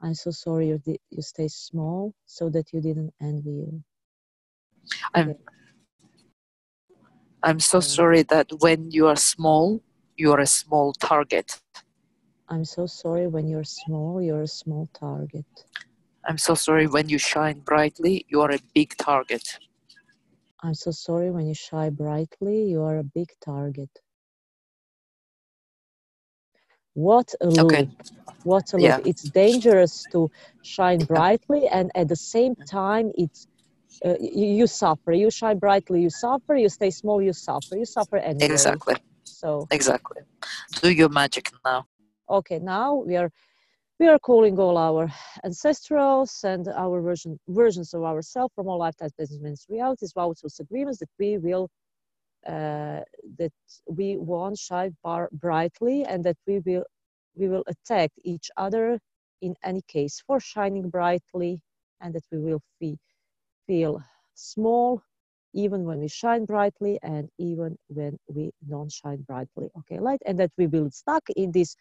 I'm 0.00 0.14
so 0.14 0.30
sorry 0.30 0.68
you 0.68 0.78
di- 0.78 1.00
you 1.10 1.22
stay 1.22 1.48
small 1.48 2.14
so 2.26 2.50
that 2.50 2.72
you 2.72 2.80
didn't 2.80 3.14
envy 3.20 3.52
you. 3.52 3.84
I'm 5.14 5.30
Okay. 5.30 5.38
I'm 7.42 7.60
so 7.60 7.80
sorry 7.80 8.22
that 8.24 8.48
when 8.60 8.90
you 8.90 9.06
are 9.08 9.16
small, 9.16 9.82
you 10.16 10.32
are 10.32 10.40
a 10.40 10.46
small 10.46 10.92
target. 10.94 11.60
I'm 12.48 12.64
so 12.64 12.86
sorry 12.86 13.26
when 13.28 13.48
you're 13.48 13.64
small, 13.64 14.20
you're 14.20 14.42
a 14.42 14.48
small 14.48 14.88
target. 14.92 15.46
I'm 16.28 16.38
so 16.38 16.54
sorry 16.54 16.86
when 16.86 17.08
you 17.08 17.18
shine 17.18 17.60
brightly, 17.60 18.26
you 18.28 18.40
are 18.42 18.50
a 18.50 18.58
big 18.74 18.96
target. 18.96 19.58
I'm 20.62 20.74
so 20.74 20.90
sorry 20.92 21.30
when 21.30 21.46
you 21.46 21.54
shine 21.54 21.94
brightly, 21.94 22.64
you 22.64 22.82
are 22.82 22.98
a 22.98 23.04
big 23.04 23.28
target. 23.44 23.90
What 26.94 27.34
a 27.40 27.46
loop. 27.46 27.72
Okay. 27.72 27.88
What 28.44 28.72
a 28.72 28.76
loop. 28.76 28.84
Yeah. 28.84 28.98
It's 29.04 29.22
dangerous 29.22 30.06
to 30.12 30.30
shine 30.62 31.04
brightly 31.04 31.66
and 31.68 31.90
at 31.94 32.08
the 32.08 32.16
same 32.16 32.54
time 32.66 33.10
it's 33.16 33.46
uh, 34.04 34.14
you, 34.20 34.46
you 34.46 34.66
suffer. 34.66 35.12
You 35.12 35.30
shine 35.30 35.58
brightly, 35.58 36.02
you 36.02 36.10
suffer. 36.10 36.54
You 36.56 36.68
stay 36.68 36.90
small, 36.90 37.22
you 37.22 37.32
suffer. 37.32 37.76
You 37.76 37.84
suffer 37.84 38.16
anyway. 38.16 38.44
Exactly. 38.44 38.96
So 39.24 39.66
Exactly. 39.70 40.22
Do 40.80 40.92
your 40.92 41.08
magic 41.08 41.50
now. 41.64 41.86
Okay, 42.32 42.58
now 42.58 42.94
we 42.94 43.16
are 43.16 43.30
we 44.00 44.08
are 44.08 44.18
calling 44.18 44.58
all 44.58 44.78
our 44.78 45.08
ancestrals 45.44 46.44
and 46.44 46.66
our 46.68 47.00
version 47.00 47.38
versions 47.48 47.94
of 47.94 48.02
ourselves 48.02 48.52
from 48.54 48.68
all 48.68 48.78
lifetimes, 48.78 49.12
business 49.16 49.66
realities, 49.68 50.12
vows, 50.14 50.42
agreements 50.60 50.98
that 50.98 51.10
we 51.18 51.38
will 51.38 51.68
uh, 52.46 53.00
that 53.38 53.52
we 53.86 54.16
want 54.16 54.58
shine 54.58 54.96
bar 55.04 55.28
brightly 55.32 56.04
and 56.04 56.24
that 56.24 56.36
we 56.46 56.58
will 56.60 56.84
we 57.36 57.48
will 57.48 57.64
attack 57.68 58.10
each 58.24 58.50
other 58.56 58.98
in 59.42 59.54
any 59.64 59.82
case 59.88 60.22
for 60.26 60.40
shining 60.40 60.88
brightly 60.90 61.60
and 62.00 62.14
that 62.14 62.24
we 62.32 62.38
will 62.38 62.60
feel 62.78 62.96
feel 63.66 64.02
small 64.34 65.02
even 65.54 65.84
when 65.84 66.00
we 66.00 66.08
shine 66.08 66.44
brightly 66.44 66.98
and 67.02 67.28
even 67.38 67.76
when 67.88 68.18
we 68.28 68.50
don't 68.68 68.92
shine 68.92 69.22
brightly 69.28 69.68
okay? 69.78 69.98
Light 70.00 70.20
and 70.26 70.38
that 70.40 70.50
we 70.58 70.66
will 70.66 70.90
stuck 70.90 71.22
in 71.36 71.52
this 71.52 71.76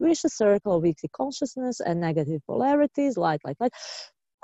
vicious 0.00 0.36
circle 0.36 0.76
of 0.76 0.82
weekly 0.82 1.10
consciousness 1.12 1.80
and 1.80 2.00
negative 2.00 2.40
polarities 2.46 3.16
light 3.16 3.40
light 3.44 3.56
light. 3.60 3.72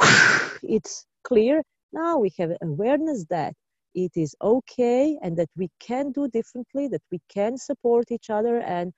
It's 0.62 1.07
clear. 1.25 1.62
Now 1.92 2.18
we 2.18 2.33
have 2.38 2.53
awareness 2.62 3.25
that 3.31 3.55
it 3.95 4.12
is 4.16 4.35
okay 4.42 5.18
and 5.23 5.37
that 5.37 5.49
we 5.57 5.68
can 5.81 6.12
do 6.12 6.29
differently 6.29 6.88
that 6.88 7.03
we 7.11 7.21
can 7.29 7.59
support 7.59 8.11
each 8.11 8.31
other 8.31 8.61
and 8.61 8.92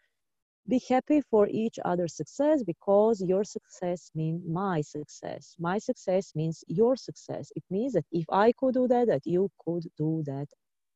be 0.68 0.80
happy 0.88 1.20
for 1.30 1.46
each 1.50 1.78
other's 1.84 2.16
success 2.16 2.62
because 2.62 3.20
your 3.20 3.44
success 3.44 4.10
means 4.14 4.42
my 4.48 4.80
success. 4.80 5.54
My 5.58 5.78
success 5.78 6.32
means 6.34 6.64
your 6.68 6.96
success. 6.96 7.52
It 7.54 7.64
means 7.70 7.92
that 7.92 8.06
if 8.12 8.24
i 8.30 8.52
could 8.52 8.74
do 8.74 8.88
that 8.88 9.08
that 9.08 9.26
you 9.26 9.50
could 9.64 9.84
do 9.98 10.22
that 10.26 10.48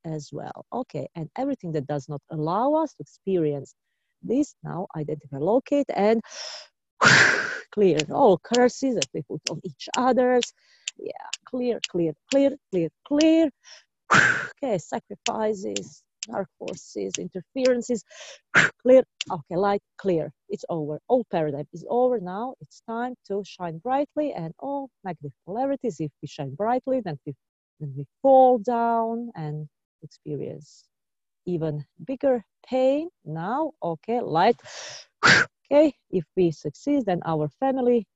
as 0.04 0.30
well. 0.32 0.64
Okay 0.72 1.08
and 1.14 1.28
everything 1.36 1.72
that 1.72 1.86
does 1.86 2.08
not 2.08 2.22
allow 2.30 2.74
us 2.74 2.94
to 2.94 3.02
experience 3.02 3.74
this 4.22 4.54
now 4.64 4.86
identify 4.96 5.38
locate 5.38 5.86
and 5.94 6.20
clear 7.72 7.98
all 8.10 8.38
curses 8.38 8.94
that 8.94 9.08
we 9.14 9.22
put 9.22 9.42
on 9.50 9.60
each 9.64 9.88
other's. 9.96 10.52
Yeah 10.98 11.28
clear 11.44 11.78
clear 11.90 12.14
clear 12.30 12.56
clear 12.70 12.88
clear. 13.06 13.50
Okay 14.62 14.78
sacrifices 14.78 16.02
dark 16.30 16.48
forces 16.58 17.14
interferences 17.18 18.04
clear. 18.82 19.04
Okay 19.30 19.56
light 19.56 19.82
clear. 19.98 20.32
It's 20.48 20.64
over. 20.68 21.00
All 21.08 21.24
paradigm 21.30 21.66
is 21.72 21.84
over. 21.90 22.20
Now 22.20 22.54
it's 22.60 22.82
time 22.88 23.14
to 23.28 23.42
shine 23.46 23.78
brightly 23.78 24.32
and 24.32 24.54
all 24.58 24.90
negative 25.04 25.32
polarities. 25.46 25.96
If 26.00 26.12
we 26.22 26.28
shine 26.28 26.54
brightly 26.54 27.00
then 27.00 27.18
we 27.26 27.34
then 27.80 27.94
we 27.96 28.06
fall 28.22 28.58
down 28.58 29.30
and 29.36 29.68
experience 30.02 30.84
even 31.46 31.84
bigger 32.06 32.44
pain. 32.68 33.08
Now 33.24 33.72
okay 33.82 34.20
light. 34.20 34.60
Okay 35.72 35.92
if 36.10 36.24
we 36.36 36.50
succeed 36.50 37.04
then 37.06 37.20
our 37.26 37.48
family 37.60 38.06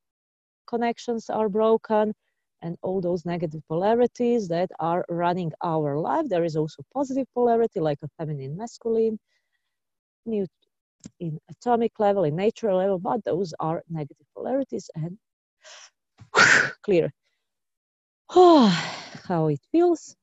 connections 0.67 1.31
are 1.31 1.49
broken 1.49 2.15
and 2.63 2.77
all 2.83 3.01
those 3.01 3.25
negative 3.25 3.63
polarities 3.69 4.49
that 4.49 4.71
are 4.79 5.05
running 5.09 5.53
our 5.63 5.99
life 5.99 6.27
there 6.29 6.45
is 6.45 6.57
also 6.57 6.83
positive 6.95 7.27
polarity 7.35 7.81
like 7.81 7.99
a 8.03 8.09
feminine 8.19 8.57
masculine 8.57 9.19
new 10.27 10.47
in 11.19 11.39
atomic 11.51 11.93
level 11.99 12.25
in 12.25 12.37
natural 12.37 12.79
level 12.79 12.99
but 12.99 13.23
those 13.25 13.53
are 13.59 13.83
negative 13.91 14.27
polarities 14.35 14.89
and 14.95 15.19
clear 16.83 17.13
how 18.31 19.49
it 19.49 19.61
feels 19.73 20.17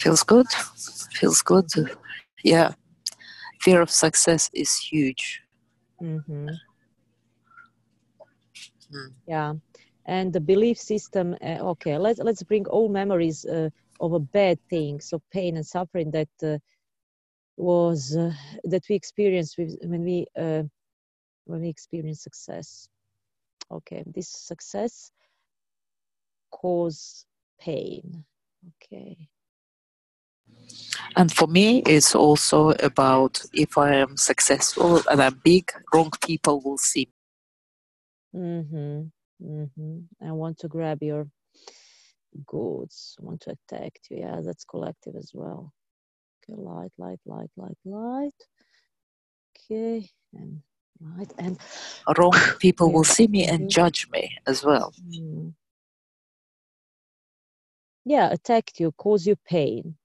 Feels 0.00 0.22
good. 0.22 0.46
Feels 1.12 1.42
good. 1.42 1.66
Yeah. 2.42 2.72
Fear 3.62 3.82
of 3.82 3.90
success 3.90 4.50
is 4.52 4.76
huge. 4.76 5.42
Mm-hmm. 6.02 6.48
Mm. 8.92 9.12
Yeah, 9.26 9.54
and 10.06 10.32
the 10.32 10.40
belief 10.40 10.78
system. 10.78 11.36
Uh, 11.42 11.58
okay, 11.72 11.98
let's 11.98 12.20
let's 12.20 12.42
bring 12.42 12.66
all 12.66 12.88
memories 12.88 13.44
uh, 13.44 13.70
of 14.00 14.12
a 14.12 14.20
bad 14.20 14.58
things, 14.70 15.12
of 15.12 15.22
pain 15.32 15.56
and 15.56 15.66
suffering 15.66 16.10
that 16.12 16.28
uh, 16.42 16.58
was 17.56 18.16
uh, 18.16 18.32
that 18.64 18.84
we 18.88 18.94
experienced 18.94 19.58
with, 19.58 19.76
when 19.82 20.02
we 20.02 20.26
uh, 20.38 20.62
when 21.46 21.60
we 21.60 21.68
experience 21.68 22.22
success. 22.22 22.88
Okay, 23.70 24.04
this 24.06 24.28
success 24.28 25.10
cause 26.52 27.26
pain. 27.60 28.24
Okay. 28.82 29.28
And 31.16 31.32
for 31.32 31.48
me, 31.48 31.82
it's 31.86 32.14
also 32.14 32.70
about 32.82 33.42
if 33.52 33.76
I 33.78 33.94
am 33.94 34.16
successful 34.16 35.02
and 35.10 35.20
I'm 35.20 35.40
big, 35.42 35.72
wrong 35.92 36.10
people 36.22 36.60
will 36.60 36.78
see. 36.78 37.08
Mm-hmm. 38.36 39.02
Mm-hmm. 39.42 40.26
I 40.26 40.32
want 40.32 40.58
to 40.58 40.68
grab 40.68 41.02
your 41.02 41.28
goods. 42.46 43.16
I 43.20 43.24
want 43.24 43.40
to 43.42 43.56
attack 43.56 43.92
you. 44.10 44.18
Yeah, 44.18 44.40
that's 44.44 44.64
collective 44.64 45.16
as 45.16 45.30
well. 45.34 45.72
Okay, 46.44 46.60
light, 46.60 46.92
light, 46.98 47.20
light, 47.26 47.50
light, 47.56 47.78
light. 47.84 48.34
Okay, 49.70 50.08
and 50.34 50.60
light 51.00 51.32
and 51.38 51.58
Wrong 52.16 52.32
people 52.58 52.92
will 52.92 53.04
see 53.04 53.26
me 53.26 53.46
and 53.46 53.70
judge 53.70 54.08
me 54.12 54.36
as 54.46 54.64
well. 54.64 54.92
Mm. 55.02 55.54
yeah, 58.04 58.30
attack 58.32 58.78
you, 58.78 58.92
cause 58.92 59.26
you 59.26 59.36
pain. 59.48 59.96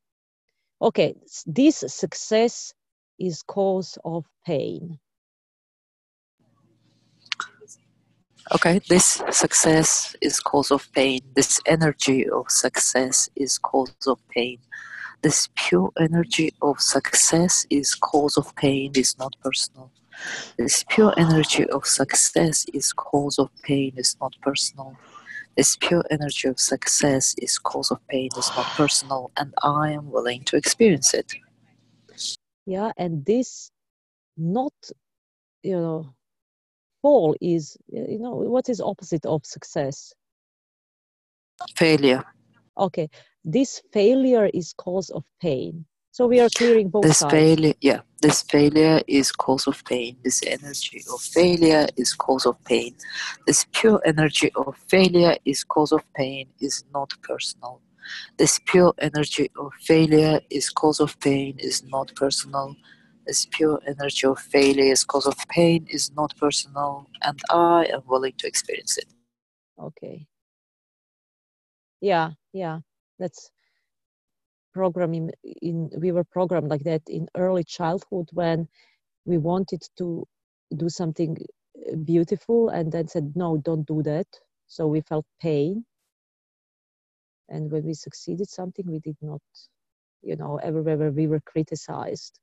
Okay, 0.82 1.16
this 1.46 1.84
success 1.88 2.74
is 3.20 3.44
cause 3.44 3.98
of 4.04 4.26
pain. 4.46 5.00
Okay, 8.50 8.82
this 8.90 9.22
success 9.30 10.16
is 10.20 10.40
cause 10.40 10.72
of 10.72 10.92
pain. 10.94 11.22
This 11.36 11.62
energy 11.66 12.28
of 12.28 12.50
success 12.50 13.30
is 13.36 13.58
cause 13.58 13.94
of 14.08 14.20
pain. 14.30 14.58
This 15.22 15.48
pure 15.56 15.92
energy 16.00 16.52
of 16.62 16.82
success 16.82 17.66
is 17.70 17.94
cause 17.96 18.38
of 18.38 18.54
pain, 18.56 18.92
is 18.96 19.18
not 19.20 19.36
personal. 19.44 19.92
This 20.58 20.84
pure 20.90 21.14
energy 21.18 21.66
of 21.70 21.86
success 21.86 22.66
is 22.74 22.92
cause 22.92 23.38
of 23.40 23.50
pain, 23.62 23.94
is 23.96 24.18
not 24.20 24.36
personal. 24.42 24.98
This 25.56 25.78
pure 25.78 26.04
energy 26.10 26.48
of 26.48 26.60
success 26.60 27.36
is 27.38 27.58
cause 27.58 27.92
of 27.92 28.06
pain, 28.08 28.30
is 28.38 28.50
not 28.58 28.66
personal, 28.76 29.32
and 29.38 29.54
I 29.64 29.92
am 29.92 30.12
willing 30.12 30.44
to 30.46 30.58
experience 30.58 31.14
it. 31.14 31.36
Yeah, 32.66 32.92
and 32.98 33.26
this 33.26 33.72
not, 34.36 34.74
you 35.62 35.78
know, 35.80 36.16
fall 37.02 37.36
is, 37.42 37.78
eh, 37.96 38.06
you 38.10 38.20
know, 38.20 38.32
what 38.32 38.70
is 38.70 38.82
opposite 38.82 39.26
of 39.26 39.46
success? 39.46 40.14
Failure. 41.76 42.24
Okay, 42.78 43.10
this 43.44 43.82
failure 43.92 44.50
is 44.54 44.74
cause 44.74 45.10
of 45.10 45.24
pain. 45.42 45.86
So 46.12 46.28
we 46.28 46.40
are 46.42 46.50
clearing 46.50 46.90
both 46.90 47.06
This 47.06 47.20
sides. 47.20 47.32
failure, 47.32 47.74
yeah, 47.82 48.02
this 48.22 48.44
failure 48.44 49.02
is 49.08 49.32
cause 49.32 49.66
of 49.66 49.84
pain. 49.86 50.18
This 50.24 50.42
energy 50.46 51.02
of 51.12 51.22
failure 51.22 51.88
is 51.96 52.14
cause 52.14 52.46
of 52.46 52.62
pain. 52.66 52.96
This 53.48 53.66
pure 53.72 54.02
energy 54.06 54.52
of 54.56 54.76
failure 54.88 55.38
is 55.46 55.64
cause 55.64 55.94
of 55.94 56.04
pain, 56.14 56.50
is 56.60 56.84
not 56.94 57.14
personal. 57.24 57.82
This 58.38 58.60
pure 58.66 58.94
energy 59.00 59.50
of 59.58 59.72
failure 59.80 60.42
is 60.50 60.70
cause 60.70 61.00
of 61.00 61.18
pain, 61.22 61.56
is 61.60 61.84
not 61.86 62.14
personal. 62.16 62.76
This 63.26 63.48
pure 63.52 63.82
energy 63.88 64.28
of 64.28 64.40
failure 64.40 64.92
is 64.92 65.04
cause 65.04 65.28
of 65.28 65.38
pain, 65.50 65.88
is 65.90 66.12
not 66.16 66.36
personal, 66.38 67.08
and 67.24 67.40
I 67.52 67.88
am 67.94 68.04
willing 68.08 68.34
to 68.40 68.48
experience 68.48 68.98
it. 68.98 69.06
Okay. 69.80 70.28
Yeah, 72.02 72.32
yeah. 72.54 72.80
That's 73.20 73.52
programming 74.74 75.32
in 75.62 75.90
we 75.98 76.12
were 76.12 76.24
programmed 76.24 76.70
like 76.70 76.84
that 76.84 77.02
in 77.08 77.28
early 77.36 77.64
childhood 77.64 78.30
when 78.34 78.68
we 79.26 79.38
wanted 79.38 79.84
to 79.98 80.26
do 80.78 80.90
something 80.90 81.38
uh, 81.92 81.96
beautiful 81.98 82.70
and 82.70 82.92
then 82.92 83.08
said 83.08 83.34
no 83.36 83.58
don't 83.58 83.88
do 83.88 84.02
that 84.04 84.28
so 84.68 84.88
we 84.88 85.02
felt 85.02 85.26
pain 85.42 85.86
and 87.50 87.72
when 87.72 87.86
we 87.86 87.94
succeeded 87.94 88.50
something 88.50 88.86
we 88.88 89.00
did 89.00 89.18
not 89.22 89.42
you 90.22 90.36
know 90.36 90.58
everywhere 90.64 91.12
we 91.12 91.28
were 91.28 91.42
criticized 91.42 92.40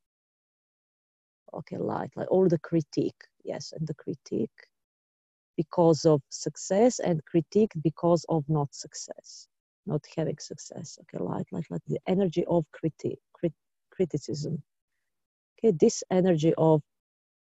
okay 1.53 1.77
like 1.77 2.11
like 2.15 2.29
all 2.31 2.47
the 2.47 2.59
critique 2.59 3.21
yes 3.43 3.73
and 3.77 3.87
the 3.87 3.93
critique 3.95 4.59
because 5.57 6.05
of 6.05 6.21
success 6.29 6.99
and 6.99 7.23
critique 7.25 7.71
because 7.83 8.25
of 8.29 8.43
not 8.49 8.73
success 8.73 9.47
not 9.85 10.03
having 10.15 10.37
success 10.39 10.97
okay 11.01 11.23
like 11.23 11.47
like 11.51 11.65
like 11.69 11.81
the 11.87 11.99
energy 12.07 12.45
of 12.47 12.65
critique 12.71 13.19
crit- 13.33 13.53
criticism 13.91 14.61
okay 15.59 15.75
this 15.79 16.03
energy 16.11 16.53
of 16.57 16.81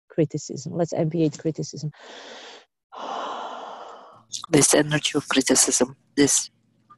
criticism 0.09 0.73
let's 0.73 0.93
ampliate 0.93 1.37
criticism 1.39 1.91
This 4.49 4.73
energy 4.73 5.17
of 5.17 5.27
criticism, 5.27 5.95
this 6.15 6.49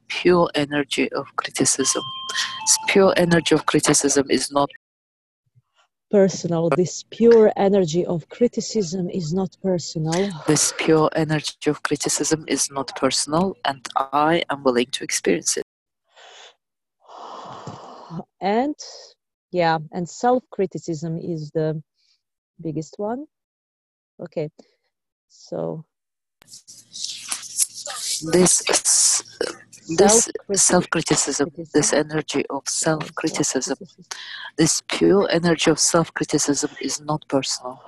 pure 0.08 0.50
energy 0.54 1.10
of 1.12 1.26
criticism. 1.36 2.02
This 2.64 2.78
pure 2.88 3.14
energy 3.16 3.54
of 3.54 3.66
criticism 3.66 4.26
is 4.30 4.50
not 4.52 4.70
personal. 6.10 6.70
This 6.70 7.04
pure 7.10 7.52
energy 7.56 8.04
of 8.06 8.28
criticism 8.28 9.10
is 9.10 9.32
not 9.32 9.56
personal. 9.62 10.30
This 10.46 10.72
pure 10.76 11.10
energy 11.16 11.70
of 11.70 11.82
criticism 11.82 12.44
is 12.48 12.70
not 12.70 12.94
personal, 12.96 13.56
and 13.64 13.86
I 13.96 14.42
am 14.50 14.62
willing 14.62 14.86
to 14.92 15.04
experience 15.04 15.56
it. 15.56 15.64
and 18.40 18.74
yeah 19.50 19.78
and 19.92 20.08
self-criticism 20.08 21.18
is 21.18 21.50
the 21.50 21.82
biggest 22.60 22.94
one. 22.98 23.26
Okay 24.20 24.50
so 25.28 25.84
This 28.32 28.62
is, 28.70 29.22
this 29.88 30.30
self 30.52 30.88
criticism, 30.90 31.50
this 31.72 31.92
energy 31.92 32.44
of 32.50 32.62
self 32.68 33.14
criticism, 33.14 33.76
this 34.56 34.82
pure 34.88 35.28
energy 35.30 35.70
of 35.70 35.78
self 35.78 36.12
criticism 36.14 36.70
is 36.80 37.00
not 37.00 37.26
personal. 37.28 37.80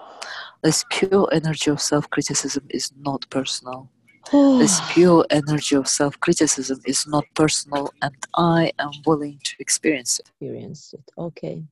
This 0.62 0.84
pure 0.90 1.28
energy 1.32 1.70
of 1.70 1.80
self 1.80 2.08
criticism 2.10 2.66
is 2.70 2.92
not 2.98 3.26
personal. 3.30 3.88
This 4.32 4.80
pure 4.92 5.24
energy 5.30 5.76
of 5.76 5.88
self 5.88 6.18
criticism 6.20 6.80
is 6.86 7.06
not 7.06 7.24
personal, 7.34 7.92
and 8.02 8.14
I 8.36 8.72
am 8.78 8.90
willing 9.06 9.38
to 9.44 9.54
experience 9.58 10.18
it. 10.20 10.26
experience 10.28 10.94
it 10.94 11.10
okay 11.18 11.62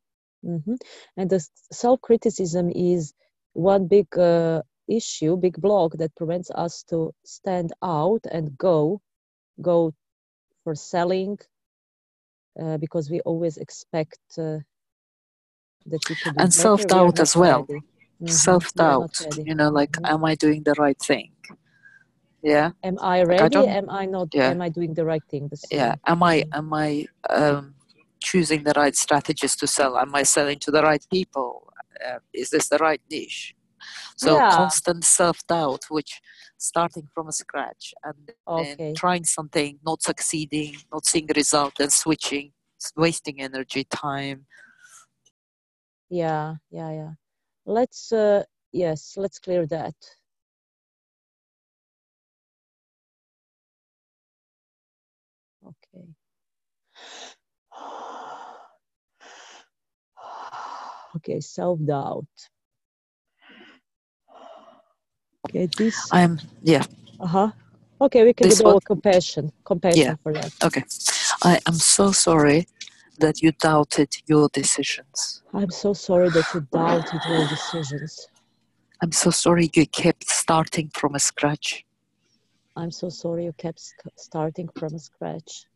hmm 0.43 0.75
and 1.17 1.31
the 1.31 1.41
self 1.73 2.01
criticism 2.01 2.71
is 2.75 3.13
one 3.55 3.87
big 3.87 4.07
uh, 4.19 4.63
issue 4.89 5.37
big 5.37 5.57
block 5.61 5.93
that 5.99 6.15
prevents 6.17 6.51
us 6.51 6.83
to 6.83 7.13
stand 7.25 7.73
out 7.83 8.21
and 8.31 8.57
go 8.59 9.01
go 9.63 9.93
for 10.65 10.75
selling 10.75 11.39
uh, 12.61 12.79
because 12.79 13.11
we 13.11 13.21
always 13.21 13.57
expect 13.59 14.19
uh, 14.39 14.59
that 15.87 16.09
we 16.09 16.17
could 16.17 16.37
And 16.39 16.49
are 16.49 16.51
self-doubt 16.51 17.21
as 17.21 17.37
well. 17.37 17.61
ready. 17.69 17.83
Mhm, 18.21 18.21
we 18.21 18.31
are 18.31 18.33
not 18.33 18.37
Self 18.41 18.65
doubt, 18.75 19.21
you 19.47 19.55
know, 19.55 19.71
like, 19.71 19.97
Mhm. 19.97 20.11
am 20.13 20.25
I 20.25 20.35
doing 20.35 20.63
the 20.65 20.75
right 20.79 20.99
thing? 20.99 21.33
Yeah. 22.43 22.71
am 22.83 22.99
I 23.01 23.23
I 23.23 23.25
ready? 23.25 23.49
don't- 23.55 23.69
am 23.69 23.91
I 23.91 24.07
not? 24.07 24.29
yeah. 24.35 24.51
Am 24.51 24.61
I 24.63 24.69
doing 24.69 24.95
the 24.95 25.05
right 25.05 25.25
thing? 25.31 25.49
The 25.49 25.59
yeah 25.71 25.95
am 26.07 26.23
i 26.23 26.37
Mhm. 26.37 26.57
am 26.61 26.73
i 26.75 27.07
um, 27.31 27.75
choosing 28.21 28.65
the 28.65 28.73
right 28.77 28.97
strategies 28.97 29.55
to 29.57 29.67
sell 29.67 29.97
am 29.99 30.15
i 30.15 30.23
selling 30.23 30.59
to 30.59 30.71
the 30.71 30.83
right 30.83 31.05
people 31.11 31.73
uh, 32.07 32.19
is 32.33 32.51
this 32.51 32.69
the 32.69 32.79
right 32.79 33.01
niche 33.11 33.55
so 34.17 34.37
Yeah. 34.37 34.51
constant 34.51 35.05
self-doubt 35.05 35.85
which 35.91 36.21
starting 36.59 37.09
from 37.15 37.31
scratch 37.31 37.95
and 38.05 38.31
Okay. 38.49 38.95
trying 38.95 39.25
something 39.25 39.79
not 39.85 40.03
succeeding 40.03 40.77
not 40.93 41.05
seeing 41.07 41.31
a 41.31 41.35
result 41.35 41.75
and 41.81 41.93
switching 41.93 42.53
wasting 42.97 43.41
energy 43.41 43.85
time 43.85 44.47
Yeah, 46.11 46.57
yeah, 46.71 46.91
yeah. 46.93 47.11
Let's 47.67 48.13
uh, 48.13 48.45
yes, 48.73 49.15
let's 49.17 49.39
clear 49.39 49.67
that. 49.67 49.95
Okay. 55.67 56.09
Okay, 61.17 61.39
self-doubt. 61.41 62.27
Okay, 65.55 65.69
this 65.79 66.09
i'm 66.13 66.41
yeah 66.63 66.85
uh-huh. 67.21 67.51
Okay, 68.01 68.25
we 68.25 68.33
can 68.33 68.49
This 68.49 68.59
do 68.59 68.79
compassion. 68.85 69.53
Compassion 69.65 70.19
for 70.21 70.33
that. 70.33 70.53
okay 70.65 70.83
i 71.45 71.61
am 71.69 71.75
so 71.75 72.11
sorry 72.11 72.67
that 73.19 73.43
you 73.43 73.53
doubted 73.53 74.09
your 74.27 74.49
decisions. 74.53 75.43
I'm 75.53 75.71
so 75.71 75.93
sorry 75.93 76.31
that 76.31 76.47
you 76.53 76.67
doubted 76.73 77.21
your 77.29 77.49
decisions. 77.49 78.29
I'm 79.03 79.13
so 79.13 79.31
sorry 79.31 79.71
you 79.75 79.87
kept 79.87 80.29
starting 80.29 80.91
from 80.95 81.15
a 81.15 81.21
scratch. 81.21 81.85
I'm 82.77 82.91
so 82.91 83.09
sorry 83.09 83.45
you 83.45 83.53
kept 83.53 83.81
starting 84.17 84.69
from 84.77 84.99
scratch. 84.99 85.67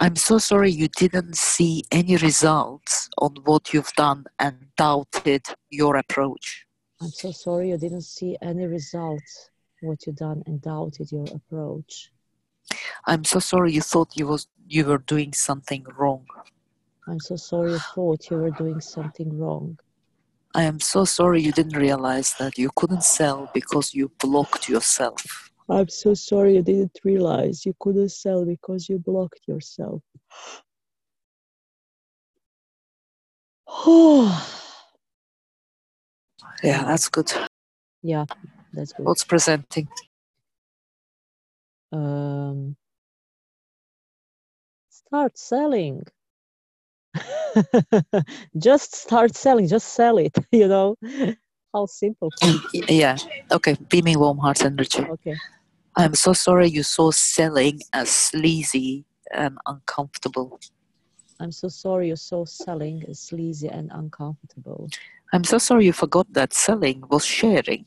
I'm 0.00 0.16
so 0.16 0.38
sorry 0.38 0.72
you 0.72 0.88
didn't 0.88 1.36
see 1.36 1.84
any 1.92 2.16
results 2.16 3.08
on 3.18 3.36
what 3.44 3.72
you've 3.72 3.92
done 3.92 4.24
and 4.38 4.56
doubted 4.76 5.42
your 5.70 5.96
approach. 5.96 6.66
I'm 7.02 7.10
so 7.10 7.32
sorry 7.32 7.70
you 7.70 7.78
didn't 7.78 8.02
see 8.02 8.36
any 8.42 8.66
results 8.66 9.50
what 9.80 10.06
you 10.06 10.12
done 10.12 10.42
and 10.46 10.60
doubted 10.60 11.10
your 11.10 11.24
approach. 11.34 12.10
I'm 13.06 13.24
so 13.24 13.38
sorry 13.38 13.72
you 13.72 13.80
thought 13.80 14.16
you 14.16 14.26
was 14.26 14.46
you 14.68 14.84
were 14.84 14.98
doing 14.98 15.32
something 15.32 15.84
wrong. 15.96 16.26
I'm 17.08 17.18
so 17.18 17.36
sorry 17.36 17.72
you 17.72 17.78
thought 17.78 18.30
you 18.30 18.36
were 18.36 18.50
doing 18.50 18.82
something 18.82 19.38
wrong. 19.38 19.78
I 20.54 20.64
am 20.64 20.78
so 20.78 21.06
sorry 21.06 21.40
you 21.40 21.52
didn't 21.52 21.76
realize 21.76 22.34
that 22.38 22.58
you 22.58 22.70
couldn't 22.76 23.04
sell 23.04 23.50
because 23.54 23.94
you 23.94 24.12
blocked 24.18 24.68
yourself. 24.68 25.50
I'm 25.70 25.88
so 25.88 26.12
sorry 26.12 26.56
you 26.56 26.62
didn't 26.62 26.98
realize 27.02 27.64
you 27.64 27.74
couldn't 27.80 28.10
sell 28.10 28.44
because 28.44 28.90
you 28.90 28.98
blocked 28.98 29.48
yourself. 29.48 30.02
Oh, 33.72 34.49
Yeah, 36.62 36.84
that's 36.84 37.08
good. 37.08 37.32
yeah, 38.02 38.26
that's 38.72 38.92
good. 38.92 39.06
What's 39.06 39.24
presenting? 39.24 39.88
Um, 41.92 42.76
start 44.90 45.38
selling. 45.38 46.04
just 48.58 48.94
start 48.94 49.34
selling, 49.34 49.66
just 49.66 49.88
sell 49.94 50.18
it, 50.18 50.36
you 50.52 50.68
know. 50.68 50.96
How 51.72 51.86
simple. 51.86 52.30
Yeah. 52.72 53.16
Okay. 53.50 53.76
Beaming 53.88 54.18
warm 54.18 54.38
heart 54.38 54.64
energy. 54.64 55.02
Okay. 55.02 55.36
I'm 55.96 56.14
so 56.14 56.32
sorry 56.32 56.68
you 56.68 56.82
saw 56.82 57.10
selling 57.10 57.80
as 57.92 58.10
sleazy 58.10 59.04
and 59.32 59.58
uncomfortable. 59.66 60.60
I'm 61.40 61.52
so 61.52 61.68
sorry 61.68 62.08
you 62.08 62.16
saw 62.16 62.44
selling 62.44 63.04
as 63.08 63.20
sleazy 63.20 63.68
and 63.68 63.90
uncomfortable. 63.92 64.88
I'm 65.32 65.44
so 65.44 65.58
sorry 65.58 65.86
you 65.86 65.92
forgot 65.92 66.26
that 66.32 66.52
selling 66.52 67.04
was 67.08 67.24
sharing. 67.24 67.86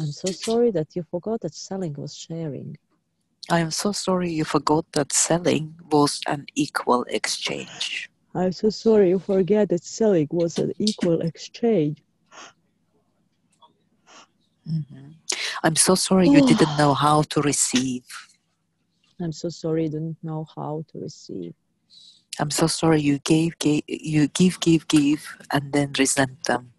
I'm 0.00 0.10
so 0.10 0.32
sorry 0.32 0.70
that 0.72 0.96
you 0.96 1.04
forgot 1.04 1.40
that 1.42 1.54
selling 1.54 1.94
was 1.94 2.14
sharing. 2.14 2.76
I 3.50 3.60
am 3.60 3.70
so 3.70 3.92
sorry 3.92 4.32
you 4.32 4.44
forgot 4.44 4.84
that 4.92 5.12
selling 5.12 5.76
was 5.90 6.20
an 6.26 6.46
equal 6.54 7.04
exchange. 7.04 8.10
I'm 8.34 8.50
so 8.52 8.70
sorry 8.70 9.10
you 9.10 9.18
forget 9.20 9.68
that 9.68 9.84
selling 9.84 10.26
was 10.30 10.58
an 10.58 10.72
equal 10.78 11.20
exchange. 11.20 12.02
Mhm. 14.66 15.14
I'm 15.62 15.76
so 15.76 15.94
sorry 15.94 16.28
you 16.30 16.40
didn't 16.46 16.76
know 16.78 16.94
how 16.94 17.22
to 17.22 17.42
receive. 17.42 18.04
I'm 19.20 19.32
so 19.32 19.48
sorry 19.50 19.84
you 19.84 19.90
didn't 19.90 20.18
know 20.24 20.46
how 20.56 20.84
to 20.88 20.98
receive. 20.98 21.54
I'm 22.40 22.50
so 22.50 22.66
sorry 22.66 23.00
you 23.00 23.18
gave, 23.20 23.58
gave 23.58 23.82
you 23.86 24.28
give, 24.28 24.58
give, 24.60 24.88
give, 24.88 25.36
and 25.52 25.72
then 25.72 25.92
resent 25.98 26.44
them. 26.44 26.72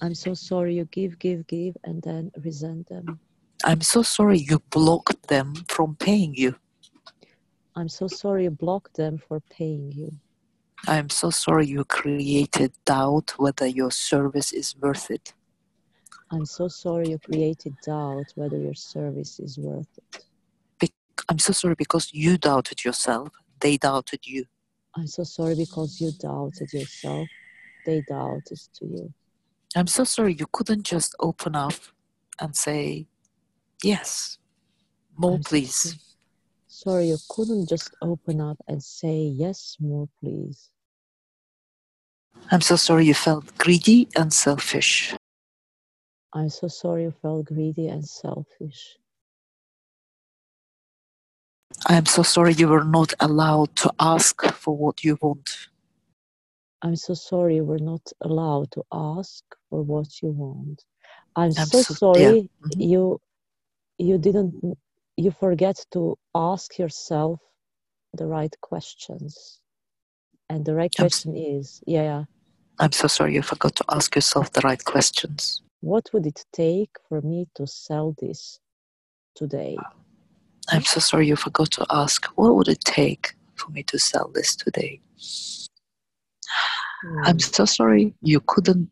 I'm 0.00 0.14
so 0.14 0.34
sorry 0.34 0.74
you 0.74 0.84
give, 0.86 1.18
give, 1.18 1.46
give, 1.46 1.76
and 1.84 2.02
then 2.02 2.32
resent 2.42 2.88
them. 2.88 3.20
I'm 3.64 3.80
so 3.80 4.02
sorry 4.02 4.38
you 4.38 4.58
blocked 4.70 5.28
them 5.28 5.54
from 5.68 5.94
paying 5.96 6.34
you. 6.34 6.56
I'm 7.76 7.88
so 7.88 8.08
sorry 8.08 8.44
you 8.44 8.50
blocked 8.50 8.96
them 8.96 9.18
for 9.18 9.40
paying 9.40 9.92
you. 9.92 10.12
I'm 10.86 11.08
so 11.08 11.30
sorry 11.30 11.66
you 11.66 11.84
created 11.84 12.72
doubt 12.84 13.34
whether 13.36 13.66
your 13.66 13.90
service 13.90 14.52
is 14.52 14.76
worth 14.76 15.10
it. 15.10 15.32
I'm 16.30 16.44
so 16.44 16.68
sorry 16.68 17.10
you 17.10 17.18
created 17.18 17.74
doubt 17.86 18.32
whether 18.34 18.58
your 18.58 18.74
service 18.74 19.38
is 19.38 19.56
worth 19.56 19.88
it. 19.96 20.90
I'm 21.28 21.38
so 21.38 21.52
sorry 21.52 21.74
because 21.76 22.12
you 22.12 22.36
doubted 22.36 22.84
yourself, 22.84 23.30
they 23.60 23.76
doubted 23.76 24.26
you. 24.26 24.44
I'm 24.96 25.06
so 25.06 25.24
sorry 25.24 25.54
because 25.56 26.00
you 26.00 26.12
doubted 26.12 26.72
yourself. 26.72 27.28
They 27.84 28.02
doubted 28.08 28.58
to 28.78 28.86
you. 28.86 29.12
I'm 29.76 29.88
so 29.88 30.04
sorry 30.04 30.34
you 30.34 30.46
couldn't 30.52 30.84
just 30.84 31.14
open 31.20 31.56
up 31.56 31.74
and 32.40 32.54
say, 32.56 33.06
Yes, 33.82 34.38
more 35.16 35.34
I'm 35.34 35.42
please. 35.42 35.74
sorry. 35.76 35.98
Sorry 36.68 37.08
you 37.08 37.18
couldn't 37.28 37.68
just 37.68 37.94
open 38.02 38.40
up 38.40 38.56
and 38.66 38.82
say 38.82 39.16
yes, 39.18 39.76
more 39.80 40.08
please. 40.20 40.70
I'm 42.50 42.60
so 42.60 42.76
sorry 42.76 43.06
you 43.06 43.14
felt 43.14 43.56
greedy 43.58 44.08
and 44.16 44.32
selfish. 44.32 45.14
I'm 46.32 46.48
so 46.50 46.66
sorry 46.68 47.04
you 47.04 47.14
felt 47.22 47.46
greedy 47.46 47.86
and 47.88 48.04
selfish. 48.04 48.96
I 51.86 51.96
am 51.96 52.06
so 52.06 52.22
sorry 52.22 52.54
you 52.54 52.68
were 52.68 52.84
not 52.84 53.14
allowed 53.20 53.76
to 53.76 53.92
ask 54.00 54.42
for 54.54 54.76
what 54.76 55.04
you 55.04 55.18
want. 55.20 55.68
I'm 56.82 56.96
so 56.96 57.14
sorry 57.14 57.56
you 57.56 57.64
were 57.64 57.80
not 57.80 58.02
allowed 58.22 58.70
to 58.72 58.84
ask 58.92 59.44
for 59.70 59.82
what 59.82 60.22
you 60.22 60.30
want. 60.30 60.84
I'm, 61.36 61.52
I'm 61.58 61.72
so, 61.72 61.82
so- 61.86 61.96
sorry 61.98 62.22
yeah, 62.22 62.36
mhm. 62.64 62.78
you 62.78 63.20
you 63.98 64.18
didn't 64.18 64.78
you 65.16 65.30
forget 65.32 65.78
to 65.92 66.16
ask 66.34 66.78
yourself 66.78 67.40
the 68.14 68.26
right 68.26 68.54
questions. 68.62 69.60
And 70.50 70.64
the 70.64 70.74
right 70.74 70.94
I'm 70.98 71.08
question 71.08 71.36
is, 71.36 71.80
yeah, 71.86 72.02
yeah, 72.02 72.24
I'm 72.80 72.92
so 72.92 73.08
sorry 73.08 73.34
you 73.34 73.42
forgot 73.42 73.76
to 73.76 73.84
ask 73.90 74.14
yourself 74.16 74.52
the 74.52 74.62
right 74.62 74.84
questions. 74.84 75.62
what 75.80 76.10
would 76.12 76.26
it 76.26 76.44
take 76.52 76.90
for 77.08 77.22
me 77.22 77.48
to 77.56 77.66
sell 77.66 78.14
this 78.20 78.60
today? 79.36 79.86
I'm 80.74 80.82
so 80.84 80.98
sorry 80.98 81.28
you 81.28 81.36
forgot 81.36 81.70
to 81.72 81.86
ask 81.90 82.26
what 82.34 82.54
would 82.56 82.68
it 82.68 82.80
take 82.80 83.34
for 83.54 83.70
me 83.70 83.84
to 83.84 83.98
sell 83.98 84.30
this 84.34 84.56
today. 84.56 85.00
I'm 87.24 87.38
Hmm. 87.38 87.38
so 87.38 87.64
sorry 87.64 88.14
you 88.22 88.40
couldn't 88.46 88.90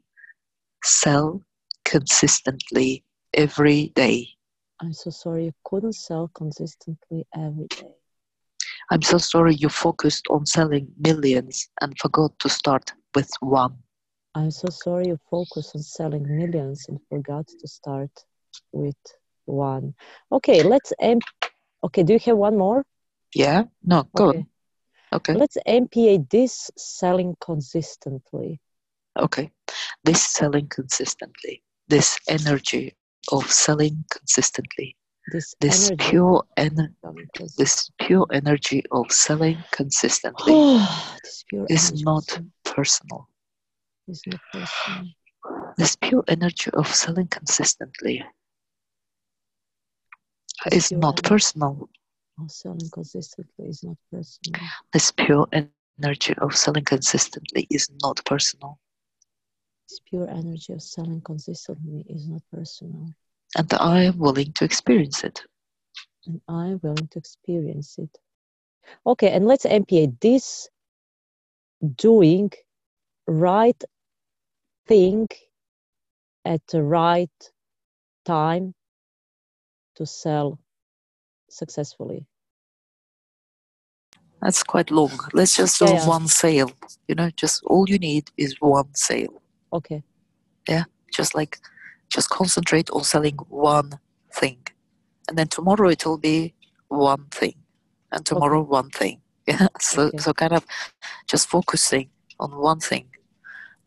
sell 0.85 1.43
consistently 1.85 3.05
every 3.35 3.89
day. 3.97 4.29
I'm 4.81 4.93
so 4.93 5.11
sorry 5.11 5.47
you 5.47 5.53
couldn't 5.65 5.95
sell 5.95 6.29
consistently 6.29 7.27
every 7.35 7.67
day. 7.69 7.95
I'm 8.91 9.03
so 9.03 9.19
sorry 9.19 9.55
you 9.55 9.69
focused 9.69 10.27
on 10.31 10.47
selling 10.47 10.87
millions 10.99 11.69
and 11.81 11.99
forgot 11.99 12.39
to 12.41 12.49
start 12.49 12.93
with 13.15 13.31
one. 13.41 13.77
I'm 14.35 14.51
so 14.51 14.69
sorry 14.71 15.09
you 15.09 15.19
focused 15.31 15.75
on 15.75 15.83
selling 15.83 16.25
millions 16.37 16.87
and 16.89 17.01
forgot 17.09 17.49
to 17.49 17.69
start 17.69 18.11
with 18.73 18.97
one. 19.47 19.95
Okay, 20.31 20.63
let's 20.63 20.93
aim. 21.01 21.19
Okay, 21.85 22.03
do 22.03 22.13
you 22.15 22.19
have 22.21 22.37
one 22.37 22.57
more? 22.57 22.85
Yeah? 23.35 23.65
No, 23.83 24.05
go 24.15 24.29
Okay. 24.29 24.39
on. 24.39 24.47
Okay. 25.15 25.35
Let's 25.35 25.57
MPA 25.67 26.29
this 26.31 26.71
selling 26.77 27.37
consistently. 27.41 28.61
Okay. 29.19 29.51
This 30.05 30.23
selling 30.23 30.69
consistently, 30.69 31.63
this 31.89 32.19
energy 32.29 32.95
of 33.31 33.51
selling 33.51 34.05
consistently, 34.11 34.97
This, 35.33 35.55
this 35.61 35.89
energy 35.91 36.11
pure 36.11 36.45
en- 36.57 36.97
this 37.59 37.91
pure 38.01 38.27
energy 38.33 38.83
of 38.91 39.13
selling 39.13 39.59
consistently 39.71 40.55
this 41.23 41.45
pure 41.49 41.67
is 41.69 41.91
energy 41.91 42.05
not 42.05 42.41
personal. 42.65 43.29
is 44.09 44.23
not 44.27 44.41
personal. 44.53 45.05
This 45.77 45.97
pure 45.97 46.25
energy 46.29 46.71
of 46.73 46.87
selling 46.89 47.29
consistently 47.29 48.25
is 50.71 50.93
not 50.93 51.23
personal. 51.23 51.89
selling 52.49 52.91
consistently 52.91 53.67
is 53.67 53.83
not 53.83 53.97
personal. 54.11 54.61
This 54.93 55.13
pure 55.13 55.47
energy 55.53 56.35
of 56.39 56.57
selling 56.57 56.85
consistently 56.85 57.67
is 57.71 57.91
not 58.03 58.25
personal. 58.25 58.53
This 59.89 60.01
pure 60.01 60.29
energy 60.29 60.73
of 60.73 60.83
selling 60.83 61.21
consistently 61.21 62.05
is 62.09 62.29
not 62.29 62.43
personal. 62.51 63.15
And 63.57 63.73
I 63.75 64.05
am 64.05 64.19
willing 64.19 64.53
to 64.53 64.65
experience 64.65 65.25
it. 65.25 65.43
and 66.27 66.41
I'm 66.49 66.81
willing 66.83 67.09
to 67.09 67.19
experience 67.19 67.99
it. 67.99 68.19
Okay, 69.07 69.31
and 69.31 69.47
let's 69.47 69.65
MPA 69.65 70.07
this 70.21 70.69
doing 71.97 72.51
right 73.27 73.83
thing 74.87 75.29
at 76.45 76.67
the 76.69 76.83
right 76.83 77.53
time 78.25 78.75
to 79.97 80.07
sell 80.07 80.59
successfully. 81.51 82.27
That's 84.41 84.63
quite 84.65 84.91
long. 84.91 85.11
Let's 85.33 85.55
just 85.57 85.79
do 85.79 85.85
Yeah, 85.87 85.95
yeah. 85.95 86.09
one 86.09 86.27
sale. 86.27 86.73
You 87.07 87.15
know, 87.15 87.31
just 87.31 87.63
all 87.65 87.85
you 87.89 87.99
need 87.99 88.31
is 88.37 88.57
one 88.61 88.93
sale. 88.95 89.41
Okay, 89.73 90.03
Yeah. 90.69 90.85
Just 91.15 91.35
like, 91.35 91.59
just 92.09 92.29
concentrate 92.31 92.91
on 92.91 93.05
selling 93.05 93.37
one 93.49 94.01
thing. 94.35 94.59
And 95.29 95.39
then 95.39 95.49
tomorrow 95.49 95.89
it 95.91 96.05
will 96.05 96.19
be 96.19 96.55
one 96.89 97.27
thing. 97.31 97.55
And 98.11 98.25
tomorrow 98.27 98.63
one 98.63 98.91
thing. 98.91 99.21
Yeah. 99.47 99.67
So 99.81 100.03
Okay. 100.03 100.19
so 100.19 100.33
kind 100.33 100.53
of 100.53 100.65
just 101.29 101.49
focusing 101.49 102.11
on 102.39 102.51
one 102.57 102.79
thing. 102.81 103.07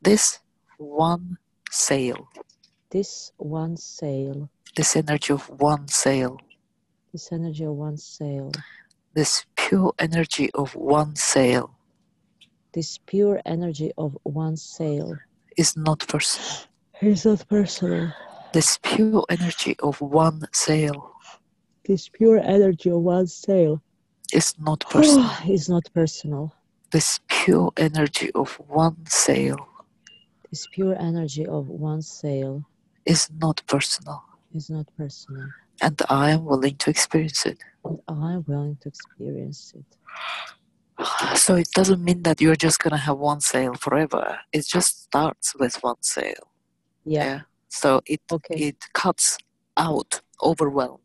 This 0.01 0.39
one 0.77 1.37
sale. 1.71 2.27
This 2.91 3.31
one 3.37 3.77
sale, 3.77 4.49
This 4.75 4.95
energy 4.95 5.33
of 5.33 5.49
one 5.49 5.88
sale. 5.88 6.38
this 7.11 7.31
energy 7.31 7.65
of 7.65 7.75
one 7.75 7.97
sale, 7.97 8.51
This 9.13 9.45
pure 9.55 9.93
energy 9.99 10.49
of 10.53 10.75
one 10.75 11.15
sale 11.15 11.75
this 12.75 12.97
pure 13.05 13.41
energy 13.45 13.93
of 13.97 14.17
one 14.23 14.57
sale 14.57 15.15
is 15.55 15.77
not 15.77 16.05
personal. 16.09 16.67
is 17.01 17.23
not 17.25 17.47
personal. 17.47 18.11
This 18.51 18.77
pure 18.83 19.23
energy 19.29 19.77
of 19.79 20.01
one 20.01 20.41
sale 20.51 21.13
This 21.85 22.09
pure 22.09 22.39
energy 22.43 22.91
of 22.91 23.01
one 23.01 23.27
sale 23.27 23.81
is 24.33 24.55
not 24.59 24.81
personal. 24.89 25.31
is 25.47 25.69
not 25.69 25.85
personal. 25.93 26.53
This 26.91 27.21
pure 27.29 27.71
energy 27.77 28.29
of 28.35 28.59
one 28.67 28.97
sale 29.07 29.69
This 30.49 30.67
pure 30.67 30.95
energy 30.99 31.45
of 31.45 31.69
one 31.69 32.01
sale 32.01 32.65
is 33.05 33.29
not 33.39 33.63
personal. 33.67 34.21
Is 34.55 34.69
not 34.69 34.85
personal. 34.97 35.47
And 35.81 36.01
I 36.09 36.31
am 36.31 36.45
willing 36.45 36.77
to 36.77 36.89
experience 36.89 37.45
it. 37.45 37.59
And 37.83 37.99
I'm 38.07 38.43
willing 38.47 38.77
to 38.81 38.89
experience 38.89 39.73
it. 39.75 39.85
So 41.35 41.55
it 41.55 41.69
doesn't 41.75 42.01
mean 42.03 42.23
that 42.23 42.39
you're 42.41 42.55
just 42.55 42.79
gonna 42.79 42.97
have 43.09 43.17
one 43.17 43.41
sale 43.41 43.73
forever. 43.75 44.39
It 44.53 44.65
just 44.65 45.03
starts 45.03 45.53
with 45.59 45.75
one 45.83 46.01
sale. 46.01 46.47
Yeah. 47.03 47.41
So 47.67 48.01
it 48.05 48.21
Okay. 48.31 48.55
it 48.69 48.77
cuts 48.93 49.37
out 49.77 50.21
overwhelm. 50.41 51.01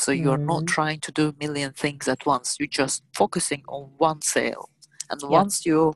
So 0.00 0.12
you're 0.12 0.44
not 0.52 0.62
Mhm. 0.64 0.66
trying 0.76 1.00
to 1.00 1.12
do 1.12 1.28
a 1.28 1.34
million 1.44 1.72
things 1.72 2.08
at 2.08 2.26
once. 2.26 2.56
You're 2.58 2.76
just 2.82 3.02
focusing 3.14 3.62
on 3.68 3.82
one 3.98 4.20
sale. 4.20 4.68
And 5.10 5.20
Yeah. 5.22 5.28
once 5.40 5.64
you 5.64 5.94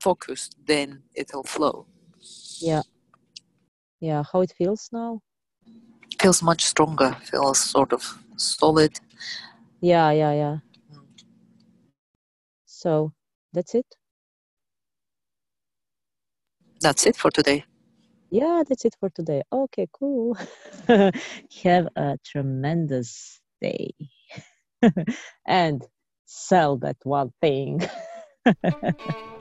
focus, 0.00 0.48
then 0.70 1.02
it'll 1.14 1.44
flow. 1.44 1.86
Yeah. 2.60 2.82
Yeah. 4.00 4.22
How 4.32 4.40
it 4.40 4.52
feels 4.56 4.88
now? 4.92 5.20
Feels 6.20 6.42
much 6.42 6.64
stronger, 6.64 7.16
feels 7.22 7.58
sort 7.60 7.92
of 7.92 8.18
solid. 8.36 8.98
Yeah. 9.80 10.10
Yeah. 10.10 10.32
Yeah. 10.32 10.56
Mm. 10.92 11.04
So 12.66 13.12
that's 13.52 13.74
it. 13.74 13.86
That's 16.80 17.06
it 17.06 17.16
for 17.16 17.30
today. 17.30 17.64
Yeah, 18.30 18.62
that's 18.68 18.84
it 18.84 18.94
for 19.00 19.10
today. 19.10 19.42
Okay, 19.52 19.88
cool. 19.92 20.36
Have 20.88 21.88
a 21.96 22.18
tremendous 22.24 23.40
day 23.60 23.90
and 25.46 25.82
sell 26.26 26.76
that 26.78 26.96
one 27.04 27.32
thing. 27.40 27.80